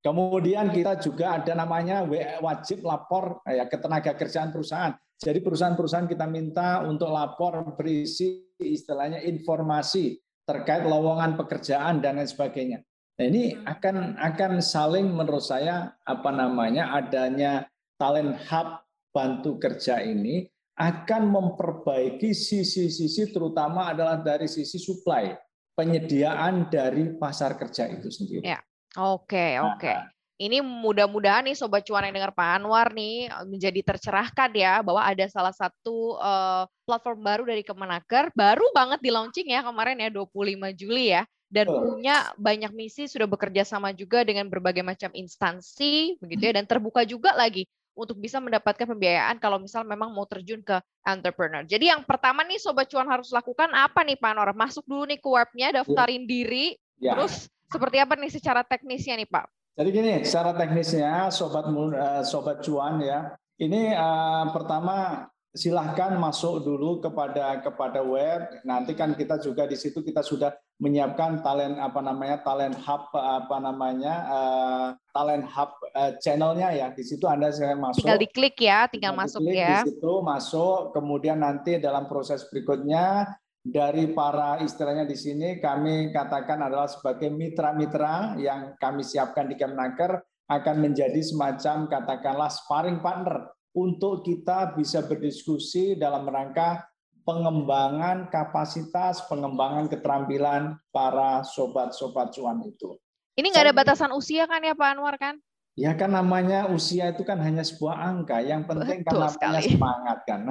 Kemudian 0.04 0.68
kita 0.68 1.00
juga 1.00 1.40
ada 1.40 1.56
namanya 1.56 2.04
wajib 2.44 2.84
lapor 2.84 3.40
ya 3.48 3.64
ke 3.64 3.80
tenaga 3.80 4.12
kerjaan 4.12 4.52
perusahaan. 4.52 4.92
Jadi 5.16 5.40
perusahaan-perusahaan 5.40 6.04
kita 6.04 6.28
minta 6.28 6.84
untuk 6.84 7.08
lapor 7.08 7.72
berisi 7.72 8.52
istilahnya 8.60 9.24
informasi 9.24 10.20
terkait 10.44 10.84
lowongan 10.84 11.36
pekerjaan 11.38 12.02
dan 12.02 12.18
lain 12.18 12.28
sebagainya. 12.28 12.78
Nah, 13.20 13.24
ini 13.28 13.52
akan 13.68 14.16
akan 14.16 14.64
saling 14.64 15.12
menurut 15.12 15.44
saya 15.44 15.92
apa 16.08 16.30
namanya 16.32 16.96
adanya 16.96 17.68
talent 18.00 18.40
hub 18.48 18.80
bantu 19.12 19.60
kerja 19.60 20.00
ini 20.00 20.48
akan 20.80 21.28
memperbaiki 21.28 22.32
sisi-sisi 22.32 23.28
terutama 23.28 23.92
adalah 23.92 24.16
dari 24.24 24.48
sisi 24.48 24.80
supply 24.80 25.36
penyediaan 25.76 26.72
dari 26.72 27.12
pasar 27.20 27.60
kerja 27.60 27.92
itu 27.92 28.08
sendiri. 28.08 28.48
Ya, 28.48 28.64
oke 28.96 29.60
oke. 29.60 29.92
Nah, 29.92 30.08
ini 30.40 30.64
mudah-mudahan 30.64 31.44
nih 31.44 31.52
Sobat 31.52 31.84
Cuan 31.84 32.08
yang 32.08 32.16
dengar 32.16 32.32
Pak 32.32 32.48
Anwar 32.56 32.96
nih 32.96 33.28
menjadi 33.44 33.92
tercerahkan 33.92 34.48
ya 34.56 34.80
bahwa 34.80 35.04
ada 35.04 35.28
salah 35.28 35.52
satu 35.52 36.16
uh, 36.16 36.64
platform 36.88 37.20
baru 37.20 37.44
dari 37.44 37.60
Kemenaker, 37.60 38.32
baru 38.32 38.64
banget 38.72 39.04
di 39.04 39.12
launching 39.12 39.52
ya 39.52 39.60
kemarin 39.60 40.00
ya 40.00 40.08
25 40.08 40.32
Juli 40.80 41.12
ya 41.12 41.28
dan 41.52 41.68
oh. 41.68 41.92
punya 41.92 42.32
banyak 42.40 42.72
misi 42.72 43.04
sudah 43.04 43.28
bekerja 43.28 43.68
sama 43.68 43.92
juga 43.92 44.24
dengan 44.24 44.48
berbagai 44.48 44.80
macam 44.80 45.12
instansi 45.12 46.16
begitu 46.16 46.48
ya 46.48 46.56
dan 46.56 46.64
terbuka 46.64 47.04
juga 47.04 47.36
lagi 47.36 47.68
untuk 47.92 48.16
bisa 48.16 48.40
mendapatkan 48.40 48.88
pembiayaan 48.88 49.36
kalau 49.36 49.60
misal 49.60 49.84
memang 49.84 50.08
mau 50.08 50.24
terjun 50.24 50.64
ke 50.64 50.80
entrepreneur. 51.04 51.68
Jadi 51.68 51.92
yang 51.92 52.00
pertama 52.08 52.40
nih 52.48 52.56
Sobat 52.56 52.88
Cuan 52.88 53.04
harus 53.04 53.28
lakukan 53.28 53.68
apa 53.76 54.00
nih 54.08 54.16
Pak 54.16 54.32
Nor? 54.32 54.56
Masuk 54.56 54.88
dulu 54.88 55.04
nih 55.04 55.20
ke 55.20 55.28
webnya, 55.28 55.68
ya. 55.68 55.84
daftarin 55.84 56.24
diri, 56.24 56.80
ya. 56.96 57.12
terus 57.12 57.52
seperti 57.68 58.00
apa 58.00 58.16
nih 58.16 58.32
secara 58.32 58.64
teknisnya 58.64 59.20
nih 59.20 59.28
Pak? 59.28 59.59
Jadi 59.80 59.96
gini, 59.96 60.12
secara 60.28 60.52
teknisnya 60.52 61.32
Sobat 61.32 61.64
uh, 61.64 62.20
Sobat 62.20 62.60
Cuan 62.60 63.00
ya, 63.00 63.32
ini 63.56 63.88
uh, 63.96 64.52
pertama 64.52 65.24
silahkan 65.56 66.20
masuk 66.20 66.60
dulu 66.60 67.00
kepada 67.00 67.64
kepada 67.64 68.04
web. 68.04 68.60
Nanti 68.68 68.92
kan 68.92 69.16
kita 69.16 69.40
juga 69.40 69.64
di 69.64 69.80
situ 69.80 70.04
kita 70.04 70.20
sudah 70.20 70.52
menyiapkan 70.84 71.40
talent 71.40 71.80
apa 71.80 71.96
namanya 72.04 72.44
talent 72.44 72.76
hub 72.76 73.08
apa 73.16 73.56
namanya 73.56 74.14
uh, 74.28 74.86
talent 75.16 75.48
hub 75.48 75.72
uh, 75.96 76.12
channelnya 76.20 76.76
ya. 76.76 76.92
Di 76.92 77.00
situ 77.00 77.24
anda 77.24 77.48
saya 77.48 77.72
masuk. 77.72 78.04
Tinggal 78.04 78.20
diklik 78.20 78.60
ya, 78.60 78.84
tinggal, 78.84 79.16
tinggal 79.16 79.24
masuk 79.24 79.40
diklik, 79.48 79.64
ya. 79.64 79.80
Di 79.80 79.96
situ 79.96 80.12
masuk, 80.20 80.92
kemudian 80.92 81.40
nanti 81.40 81.80
dalam 81.80 82.04
proses 82.04 82.44
berikutnya 82.52 83.32
dari 83.60 84.16
para 84.16 84.64
istilahnya 84.64 85.04
di 85.04 85.16
sini 85.16 85.60
kami 85.60 86.08
katakan 86.16 86.64
adalah 86.64 86.88
sebagai 86.88 87.28
mitra-mitra 87.28 88.40
yang 88.40 88.72
kami 88.80 89.04
siapkan 89.04 89.52
di 89.52 89.56
Kemnaker 89.60 90.16
akan 90.48 90.76
menjadi 90.82 91.20
semacam 91.20 91.86
katakanlah 91.86 92.50
sparring 92.50 93.04
partner 93.04 93.52
untuk 93.76 94.26
kita 94.26 94.74
bisa 94.74 95.04
berdiskusi 95.06 95.94
dalam 95.94 96.26
rangka 96.26 96.82
pengembangan 97.22 98.26
kapasitas, 98.32 99.22
pengembangan 99.30 99.86
keterampilan 99.86 100.74
para 100.90 101.46
sobat-sobat 101.46 102.34
cuan 102.34 102.64
itu. 102.66 102.98
Ini 103.38 103.46
nggak 103.46 103.70
ada 103.70 103.76
batasan 103.76 104.10
usia 104.10 104.50
kan 104.50 104.58
ya 104.64 104.74
Pak 104.74 104.88
Anwar 104.96 105.14
kan? 105.20 105.38
Ya 105.78 105.94
kan 105.94 106.10
namanya 106.10 106.66
usia 106.66 107.14
itu 107.14 107.22
kan 107.22 107.38
hanya 107.38 107.62
sebuah 107.62 107.94
angka. 107.94 108.42
Yang 108.42 108.74
penting 108.74 109.06
Betul 109.06 109.06
kan 109.06 109.14
namanya 109.14 109.32
sekali. 109.38 109.62
semangat 109.70 110.18
kan. 110.26 110.40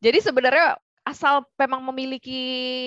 Jadi 0.00 0.18
sebenarnya 0.22 0.78
asal 1.04 1.44
memang 1.60 1.84
memiliki 1.92 2.42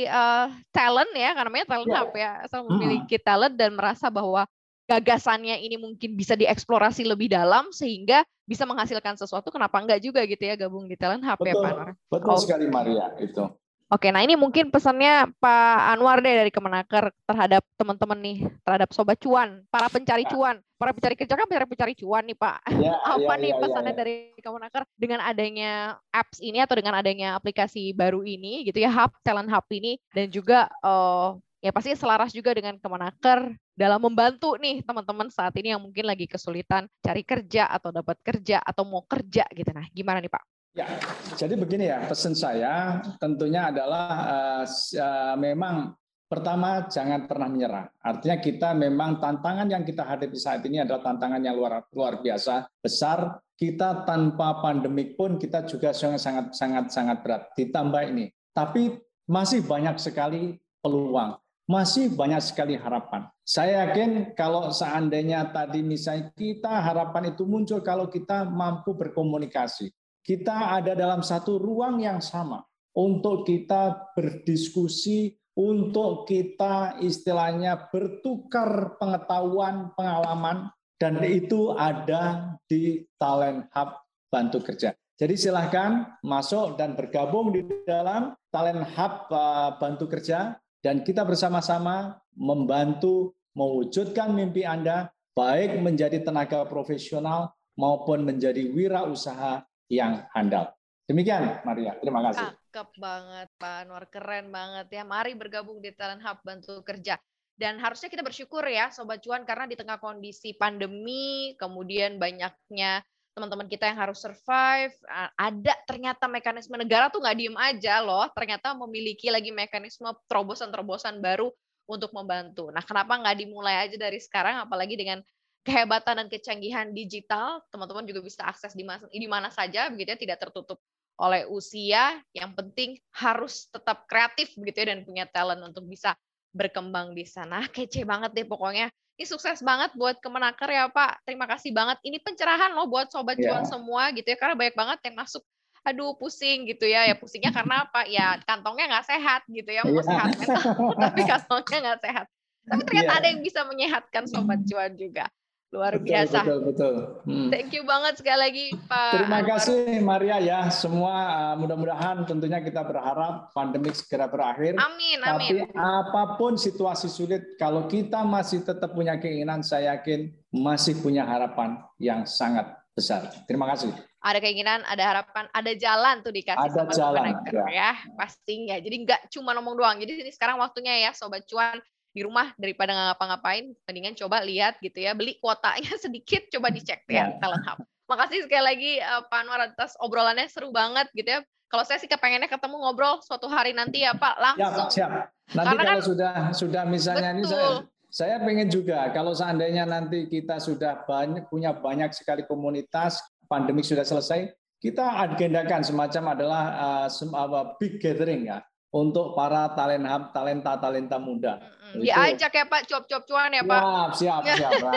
uh, 0.10 0.50
talent 0.74 1.12
ya, 1.14 1.38
karena 1.38 1.48
namanya 1.54 1.68
talent 1.70 1.90
ya. 1.94 2.04
ya, 2.18 2.32
asal 2.50 2.66
memiliki 2.66 3.22
hmm. 3.22 3.26
talent 3.26 3.56
dan 3.56 3.78
merasa 3.78 4.10
bahwa 4.10 4.50
gagasannya 4.88 5.60
ini 5.68 5.76
mungkin 5.76 6.16
bisa 6.16 6.34
dieksplorasi 6.34 7.04
lebih 7.04 7.28
dalam 7.28 7.70
sehingga 7.76 8.24
bisa 8.48 8.64
menghasilkan 8.64 9.20
sesuatu 9.20 9.52
kenapa 9.52 9.84
enggak 9.84 10.00
juga 10.00 10.24
gitu 10.24 10.40
ya 10.40 10.56
gabung 10.56 10.88
di 10.88 10.96
Talent 10.96 11.28
Hub 11.28 11.36
betul, 11.44 11.52
ya 11.52 11.56
Pak. 11.60 11.76
Betul 12.08 12.32
oh. 12.32 12.40
sekali 12.40 12.66
Maria 12.72 13.12
itu. 13.20 13.44
Oke, 13.88 14.12
nah 14.12 14.20
ini 14.20 14.36
mungkin 14.36 14.68
pesannya 14.68 15.32
Pak 15.40 15.96
Anwar 15.96 16.20
deh 16.20 16.36
dari 16.36 16.52
Kemenaker 16.52 17.08
terhadap 17.24 17.64
teman-teman 17.80 18.20
nih, 18.20 18.38
terhadap 18.68 18.92
sobat 18.92 19.16
cuan, 19.24 19.64
para 19.72 19.88
pencari 19.88 20.28
ya. 20.28 20.32
cuan, 20.36 20.60
para 20.76 20.92
pencari 20.92 21.16
kerja 21.16 21.40
kan 21.40 21.48
pencari 21.48 21.96
cuan 21.96 22.28
nih 22.28 22.36
Pak. 22.36 22.68
Ya, 22.84 22.92
Apa 23.16 23.40
ya, 23.40 23.48
nih 23.48 23.52
ya, 23.56 23.60
pesannya 23.64 23.88
ya, 23.88 23.96
ya. 23.96 24.00
dari 24.04 24.16
Kemenaker 24.44 24.84
dengan 25.00 25.24
adanya 25.24 25.72
apps 26.12 26.44
ini 26.44 26.60
atau 26.60 26.76
dengan 26.76 27.00
adanya 27.00 27.40
aplikasi 27.40 27.96
baru 27.96 28.28
ini 28.28 28.68
gitu 28.68 28.76
ya, 28.84 28.92
Hub 28.92 29.16
Talent 29.24 29.48
Hub 29.48 29.64
ini 29.72 29.96
dan 30.12 30.28
juga 30.36 30.68
uh, 30.84 31.40
ya 31.64 31.72
pasti 31.72 31.96
selaras 31.96 32.36
juga 32.36 32.52
dengan 32.52 32.76
Kemenaker 32.84 33.56
dalam 33.72 34.04
membantu 34.04 34.60
nih 34.60 34.84
teman-teman 34.84 35.32
saat 35.32 35.56
ini 35.56 35.72
yang 35.72 35.80
mungkin 35.80 36.04
lagi 36.04 36.28
kesulitan 36.28 36.92
cari 37.00 37.24
kerja 37.24 37.72
atau 37.72 37.96
dapat 37.96 38.20
kerja 38.20 38.60
atau 38.60 38.84
mau 38.84 39.08
kerja 39.08 39.48
gitu. 39.56 39.72
Nah, 39.72 39.88
gimana 39.96 40.20
nih 40.20 40.28
Pak? 40.28 40.57
Ya, 40.78 40.86
jadi 41.34 41.58
begini 41.58 41.90
ya, 41.90 42.06
pesan 42.06 42.38
saya 42.38 43.02
tentunya 43.18 43.74
adalah 43.74 44.10
uh, 44.30 44.66
uh, 44.70 45.34
memang 45.34 45.98
pertama 46.30 46.86
jangan 46.86 47.26
pernah 47.26 47.50
menyerah. 47.50 47.90
Artinya 47.98 48.38
kita 48.38 48.70
memang 48.78 49.18
tantangan 49.18 49.66
yang 49.74 49.82
kita 49.82 50.06
hadapi 50.06 50.38
saat 50.38 50.62
ini 50.70 50.86
adalah 50.86 51.02
tantangan 51.02 51.42
yang 51.42 51.58
luar 51.58 51.82
luar 51.90 52.22
biasa 52.22 52.70
besar. 52.78 53.42
Kita 53.58 54.06
tanpa 54.06 54.62
pandemik 54.62 55.18
pun 55.18 55.42
kita 55.42 55.66
juga 55.66 55.90
sangat 55.90 56.54
sangat 56.54 56.94
sangat 56.94 57.26
berat. 57.26 57.50
Ditambah 57.58 58.14
ini, 58.14 58.30
tapi 58.54 59.02
masih 59.26 59.66
banyak 59.66 59.98
sekali 59.98 60.62
peluang 60.78 61.42
masih 61.68 62.16
banyak 62.16 62.40
sekali 62.40 62.80
harapan. 62.80 63.28
Saya 63.44 63.92
yakin 63.92 64.32
kalau 64.40 64.72
seandainya 64.72 65.52
tadi 65.52 65.84
misalnya 65.84 66.32
kita 66.32 66.80
harapan 66.80 67.36
itu 67.36 67.44
muncul 67.44 67.84
kalau 67.84 68.08
kita 68.08 68.48
mampu 68.48 68.96
berkomunikasi. 68.96 69.92
Kita 70.28 70.76
ada 70.76 70.92
dalam 70.92 71.24
satu 71.24 71.56
ruang 71.56 72.04
yang 72.04 72.20
sama 72.20 72.60
untuk 73.00 73.48
kita 73.48 74.12
berdiskusi, 74.12 75.40
untuk 75.56 76.28
kita 76.28 77.00
istilahnya 77.00 77.88
bertukar 77.88 79.00
pengetahuan, 79.00 79.96
pengalaman, 79.96 80.68
dan 81.00 81.24
itu 81.24 81.72
ada 81.80 82.60
di 82.68 83.08
Talent 83.16 83.72
Hub 83.72 84.04
Bantu 84.28 84.60
Kerja. 84.68 84.92
Jadi 85.16 85.34
silahkan 85.40 86.20
masuk 86.22 86.76
dan 86.76 87.00
bergabung 87.00 87.56
di 87.56 87.64
dalam 87.88 88.36
Talent 88.52 88.84
Hub 88.84 89.14
eh, 89.32 89.70
Bantu 89.80 90.12
Kerja 90.12 90.60
dan 90.84 91.08
kita 91.08 91.24
bersama-sama 91.24 92.20
membantu 92.36 93.32
mewujudkan 93.56 94.36
mimpi 94.36 94.68
Anda 94.68 95.08
baik 95.34 95.80
menjadi 95.80 96.20
tenaga 96.20 96.68
profesional 96.68 97.56
maupun 97.78 98.26
menjadi 98.26 98.70
wirausaha 98.74 99.67
yang 99.88 100.28
handal. 100.36 100.72
Demikian 101.08 101.64
Maria, 101.64 101.96
terima 102.04 102.20
kasih. 102.20 102.52
Cakep 102.52 102.90
banget 103.00 103.48
Pak 103.56 103.76
Anwar, 103.88 104.06
keren 104.12 104.52
banget 104.52 104.88
ya. 104.92 105.04
Mari 105.08 105.40
bergabung 105.40 105.80
di 105.80 105.96
Talent 105.96 106.20
Hub 106.20 106.44
Bantu 106.44 106.84
Kerja. 106.84 107.16
Dan 107.58 107.82
harusnya 107.82 108.12
kita 108.12 108.22
bersyukur 108.22 108.62
ya 108.68 108.94
Sobat 108.94 109.24
Cuan 109.24 109.48
karena 109.48 109.66
di 109.66 109.74
tengah 109.74 109.98
kondisi 109.98 110.54
pandemi, 110.54 111.58
kemudian 111.58 112.22
banyaknya 112.22 113.02
teman-teman 113.38 113.70
kita 113.70 113.86
yang 113.86 114.02
harus 114.02 114.18
survive 114.18 114.98
ada 115.38 115.74
ternyata 115.86 116.26
mekanisme 116.26 116.74
negara 116.74 117.14
tuh 117.14 117.22
nggak 117.22 117.38
diem 117.38 117.54
aja 117.54 118.02
loh 118.02 118.26
ternyata 118.34 118.74
memiliki 118.74 119.30
lagi 119.30 119.54
mekanisme 119.54 120.10
terobosan-terobosan 120.26 121.22
baru 121.22 121.54
untuk 121.86 122.10
membantu 122.18 122.74
nah 122.74 122.82
kenapa 122.82 123.14
nggak 123.14 123.38
dimulai 123.38 123.86
aja 123.86 123.94
dari 123.94 124.18
sekarang 124.18 124.66
apalagi 124.66 124.98
dengan 124.98 125.22
kehebatan 125.68 126.24
dan 126.24 126.28
kecanggihan 126.32 126.88
digital 126.96 127.60
teman-teman 127.68 128.08
juga 128.08 128.24
bisa 128.24 128.48
akses 128.48 128.72
di 128.72 128.88
mana, 128.88 129.04
di 129.12 129.28
mana 129.28 129.52
saja 129.52 129.92
begitu 129.92 130.16
ya 130.16 130.20
tidak 130.20 130.38
tertutup 130.48 130.80
oleh 131.20 131.44
usia 131.52 132.24
yang 132.32 132.56
penting 132.56 132.96
harus 133.12 133.68
tetap 133.68 134.08
kreatif 134.08 134.56
begitu 134.56 134.88
ya 134.88 134.96
dan 134.96 135.04
punya 135.04 135.26
talent 135.28 135.60
untuk 135.60 135.84
bisa 135.84 136.16
berkembang 136.56 137.12
di 137.12 137.28
sana 137.28 137.68
kece 137.76 138.08
banget 138.08 138.32
deh 138.32 138.48
pokoknya 138.48 138.88
ini 139.18 139.26
sukses 139.26 139.66
banget 139.66 139.98
buat 139.98 140.22
Kemenaker 140.22 140.70
ya 140.70 140.94
Pak. 140.94 141.26
Terima 141.26 141.50
kasih 141.50 141.74
banget. 141.74 141.98
Ini 142.06 142.22
pencerahan 142.22 142.70
loh 142.78 142.86
buat 142.86 143.10
sobat 143.10 143.42
yeah. 143.42 143.50
cuan 143.50 143.66
semua 143.66 144.14
gitu 144.14 144.30
ya. 144.30 144.38
Karena 144.38 144.54
banyak 144.54 144.78
banget 144.78 145.10
yang 145.10 145.18
masuk 145.18 145.42
aduh 145.88 146.20
pusing 146.20 146.68
gitu 146.68 146.84
ya 146.84 147.08
ya 147.08 147.16
pusingnya 147.16 147.56
karena 147.56 147.88
apa 147.88 148.04
ya 148.12 148.36
kantongnya 148.44 148.92
nggak 148.92 149.08
sehat 149.08 149.42
gitu 149.48 149.72
ya 149.72 149.88
mau 149.88 149.96
yeah. 149.96 150.04
sehat 150.04 150.30
mental 150.36 150.64
tapi 151.08 151.22
kantongnya 151.24 151.78
nggak 151.80 152.02
sehat 152.04 152.26
tapi 152.68 152.82
ternyata 152.84 153.12
yeah. 153.16 153.20
ada 153.24 153.28
yang 153.32 153.40
bisa 153.40 153.64
menyehatkan 153.64 154.24
sobat 154.28 154.60
cuan 154.68 154.92
juga 155.00 155.32
Luar 155.68 156.00
betul, 156.00 156.08
biasa. 156.08 156.40
Betul, 156.48 156.60
betul. 156.64 156.96
Hmm. 157.28 157.50
Thank 157.52 157.76
you 157.76 157.84
banget 157.84 158.24
sekali 158.24 158.40
lagi 158.40 158.66
Pak. 158.88 159.12
Terima 159.20 159.44
Anwar. 159.44 159.50
kasih 159.52 160.00
Maria 160.00 160.38
ya. 160.40 160.60
Semua 160.72 161.14
uh, 161.28 161.56
mudah-mudahan 161.60 162.24
tentunya 162.24 162.64
kita 162.64 162.88
berharap 162.88 163.52
pandemi 163.52 163.92
segera 163.92 164.32
berakhir. 164.32 164.80
Amin, 164.80 165.20
amin. 165.20 165.68
Tapi 165.68 165.76
apa 165.76 166.40
pun 166.40 166.56
situasi 166.56 167.12
sulit, 167.12 167.60
kalau 167.60 167.84
kita 167.92 168.24
masih 168.24 168.64
tetap 168.64 168.96
punya 168.96 169.20
keinginan, 169.20 169.60
saya 169.60 170.00
yakin 170.00 170.32
masih 170.56 171.04
punya 171.04 171.28
harapan 171.28 171.76
yang 172.00 172.24
sangat 172.24 172.72
besar. 172.96 173.28
Terima 173.44 173.68
kasih. 173.68 173.92
Ada 174.24 174.40
keinginan, 174.40 174.88
ada 174.88 175.04
harapan, 175.04 175.52
ada 175.52 175.72
jalan 175.76 176.24
tuh 176.24 176.32
dikasih 176.32 176.64
ada 176.64 176.90
sama 176.90 176.92
jalan, 176.96 177.38
ya. 177.52 177.66
ya, 177.70 177.92
pastinya. 178.16 178.80
Jadi 178.80 179.04
nggak 179.04 179.22
cuma 179.36 179.52
ngomong 179.60 179.76
doang. 179.76 180.00
Jadi 180.00 180.32
sekarang 180.32 180.64
waktunya 180.64 181.06
ya 181.06 181.12
Sobat 181.12 181.44
Cuan 181.44 181.84
di 182.18 182.26
rumah 182.26 182.50
daripada 182.58 182.98
nggak 182.98 183.08
ngapa-ngapain, 183.14 183.66
mendingan 183.86 184.18
coba 184.18 184.42
lihat 184.42 184.82
gitu 184.82 184.98
ya, 184.98 185.14
beli 185.14 185.38
kuotanya 185.38 185.94
sedikit, 186.04 186.50
coba 186.50 186.74
dicek 186.74 187.06
ya, 187.06 187.14
yeah. 187.14 187.28
Talent 187.38 187.62
Hub. 187.70 187.86
Makasih 188.10 188.50
sekali 188.50 188.64
lagi 188.66 188.92
uh, 188.98 189.22
Pak 189.30 189.40
Anwar 189.46 189.62
atas 189.70 189.94
obrolannya 190.02 190.50
seru 190.50 190.74
banget 190.74 191.06
gitu 191.14 191.30
ya. 191.30 191.40
Kalau 191.68 191.84
saya 191.84 192.00
sih 192.00 192.08
kepengennya 192.08 192.48
ketemu 192.48 192.80
ngobrol 192.80 193.20
suatu 193.22 193.52
hari 193.52 193.76
nanti 193.76 194.02
ya 194.02 194.16
Pak 194.16 194.36
langsung. 194.40 194.88
Siap, 194.88 195.12
siap. 195.12 195.12
Nanti 195.52 195.68
Karena 195.68 195.84
kalau 195.84 196.02
kan, 196.02 196.08
sudah 196.08 196.34
sudah 196.56 196.84
misalnya 196.88 197.30
betul. 197.36 197.44
ini 197.44 197.52
saya 197.52 197.68
saya 198.08 198.36
pengen 198.40 198.72
juga 198.72 199.12
kalau 199.12 199.36
seandainya 199.36 199.84
nanti 199.84 200.32
kita 200.32 200.64
sudah 200.64 201.04
banyak 201.04 201.52
punya 201.52 201.76
banyak 201.76 202.16
sekali 202.16 202.48
komunitas, 202.48 203.20
pandemi 203.52 203.84
sudah 203.84 204.08
selesai, 204.08 204.48
kita 204.80 205.04
agendakan 205.28 205.84
semacam 205.84 206.24
adalah 206.32 206.64
uh, 207.08 207.76
big 207.76 208.00
gathering 208.00 208.48
ya 208.48 208.64
untuk 208.96 209.36
para 209.36 209.76
talenta 209.76 210.32
talenta 210.32 210.72
talenta 210.80 211.18
muda. 211.20 211.60
Mm-hmm. 211.88 212.04
Diajak 212.04 212.52
ya 212.52 212.66
Pak, 212.68 212.82
cuap-cuap 212.92 213.24
cuan 213.24 213.52
ya 213.56 213.64
Pak. 213.64 213.82
Siap, 214.20 214.42
siap, 214.44 214.72
siap. 214.76 214.92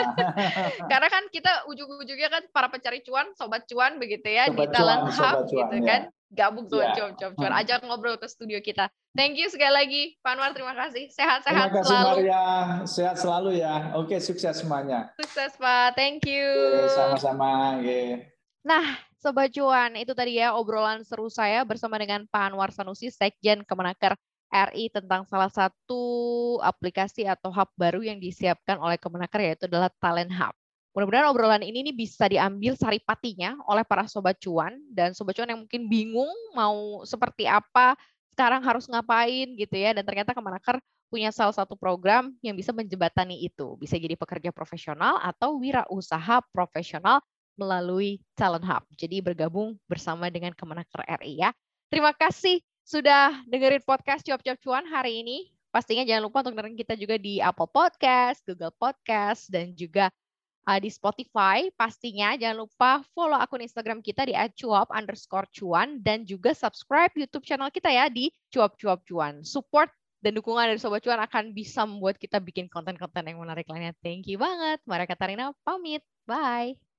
Karena 0.90 1.08
kan 1.08 1.24
kita 1.30 1.52
ujung-ujungnya 1.70 2.28
kan 2.28 2.42
para 2.50 2.66
pencari 2.66 2.98
cuan, 3.06 3.30
sobat 3.38 3.62
cuan 3.70 4.02
begitu 4.02 4.26
ya 4.26 4.50
sobat 4.50 4.58
di 4.58 4.64
talent 4.74 5.06
hub 5.14 5.38
gitu 5.46 5.76
ya. 5.78 5.86
kan. 5.86 6.02
Gabung 6.30 6.70
tuh 6.70 6.78
ya. 6.82 6.94
cuap-cuap 6.94 7.32
cuan, 7.38 7.52
hmm. 7.54 7.60
ajak 7.62 7.78
ngobrol 7.86 8.18
ke 8.18 8.26
studio 8.26 8.58
kita. 8.62 8.90
Thank 9.14 9.38
you 9.38 9.50
sekali 9.50 9.74
lagi 9.74 10.02
Pak 10.22 10.38
Anwar, 10.38 10.50
terima 10.54 10.74
kasih. 10.78 11.10
Sehat-sehat 11.10 11.70
selalu. 11.70 11.82
Terima 11.82 11.82
kasih 11.82 11.98
Maria, 12.06 12.44
sehat 12.86 13.16
selalu 13.18 13.50
ya. 13.58 13.74
Oke, 13.98 14.18
sukses 14.22 14.62
semuanya. 14.62 15.10
Sukses 15.18 15.54
Pak, 15.58 15.98
thank 15.98 16.22
you. 16.26 16.46
Sama-sama. 16.94 17.82
Okay. 17.82 18.30
Nah, 18.62 18.98
Sobat 19.20 19.52
Cuan, 19.52 20.00
itu 20.00 20.16
tadi 20.16 20.40
ya 20.40 20.56
obrolan 20.56 21.04
seru 21.04 21.28
saya 21.28 21.60
bersama 21.68 22.00
dengan 22.00 22.24
Pak 22.24 22.40
Anwar 22.40 22.72
Sanusi, 22.72 23.12
Sekjen 23.12 23.66
Kemenaker 23.68 24.16
RI 24.50 24.90
tentang 24.90 25.22
salah 25.30 25.48
satu 25.48 26.02
aplikasi 26.60 27.24
atau 27.24 27.54
hub 27.54 27.70
baru 27.78 28.02
yang 28.02 28.18
disiapkan 28.18 28.76
oleh 28.82 28.98
Kemenaker 28.98 29.40
yaitu 29.40 29.64
adalah 29.70 29.88
Talent 30.02 30.34
Hub. 30.34 30.54
Mudah-mudahan 30.90 31.30
obrolan 31.30 31.62
ini 31.62 31.86
nih 31.86 31.94
bisa 31.94 32.26
diambil 32.26 32.74
saripatinya 32.74 33.54
oleh 33.70 33.86
para 33.86 34.10
sobat 34.10 34.42
cuan 34.42 34.74
dan 34.90 35.14
sobat 35.14 35.38
cuan 35.38 35.46
yang 35.54 35.62
mungkin 35.62 35.86
bingung 35.86 36.34
mau 36.50 37.06
seperti 37.06 37.46
apa 37.46 37.94
sekarang 38.34 38.58
harus 38.66 38.90
ngapain 38.90 39.54
gitu 39.54 39.76
ya 39.78 39.94
dan 39.94 40.02
ternyata 40.02 40.34
Kemenaker 40.34 40.82
punya 41.10 41.34
salah 41.34 41.54
satu 41.54 41.74
program 41.74 42.34
yang 42.42 42.54
bisa 42.54 42.70
menjembatani 42.70 43.42
itu. 43.42 43.74
Bisa 43.78 43.98
jadi 43.98 44.14
pekerja 44.14 44.54
profesional 44.54 45.18
atau 45.18 45.58
wirausaha 45.58 46.42
profesional 46.54 47.18
melalui 47.58 48.22
Talent 48.38 48.64
Hub. 48.64 48.86
Jadi 48.94 49.18
bergabung 49.18 49.76
bersama 49.90 50.30
dengan 50.30 50.54
Kemenaker 50.54 51.02
RI 51.20 51.42
ya. 51.42 51.50
Terima 51.90 52.14
kasih 52.14 52.62
sudah 52.90 53.46
dengerin 53.46 53.86
podcast 53.86 54.26
Cuap 54.26 54.42
Cuap 54.42 54.58
Cuan 54.58 54.82
hari 54.90 55.22
ini. 55.22 55.46
Pastinya 55.70 56.02
jangan 56.02 56.26
lupa 56.26 56.42
untuk 56.42 56.58
dengerin 56.58 56.74
kita 56.74 56.98
juga 56.98 57.14
di 57.14 57.38
Apple 57.38 57.70
Podcast, 57.70 58.42
Google 58.42 58.74
Podcast, 58.74 59.46
dan 59.46 59.70
juga 59.78 60.10
uh, 60.66 60.78
di 60.82 60.90
Spotify. 60.90 61.70
Pastinya 61.78 62.34
jangan 62.34 62.66
lupa 62.66 63.06
follow 63.14 63.38
akun 63.38 63.62
Instagram 63.62 64.02
kita 64.02 64.26
di 64.26 64.34
@cuap 64.34 64.90
underscore 64.90 65.46
cuan 65.54 66.02
dan 66.02 66.26
juga 66.26 66.50
subscribe 66.50 67.14
YouTube 67.14 67.46
channel 67.46 67.70
kita 67.70 67.94
ya 67.94 68.10
di 68.10 68.34
Cuap 68.50 68.74
Cuap 68.74 69.06
Cuan. 69.06 69.46
Support 69.46 69.94
dan 70.18 70.34
dukungan 70.34 70.74
dari 70.74 70.82
Sobat 70.82 71.06
Cuan 71.06 71.22
akan 71.22 71.54
bisa 71.54 71.86
membuat 71.86 72.18
kita 72.18 72.42
bikin 72.42 72.66
konten-konten 72.66 73.22
yang 73.22 73.38
menarik 73.38 73.70
lainnya. 73.70 73.94
Thank 74.02 74.26
you 74.26 74.42
banget. 74.42 74.82
Maria 74.82 75.06
Katarina 75.06 75.54
pamit. 75.62 76.02
Bye. 76.26 76.89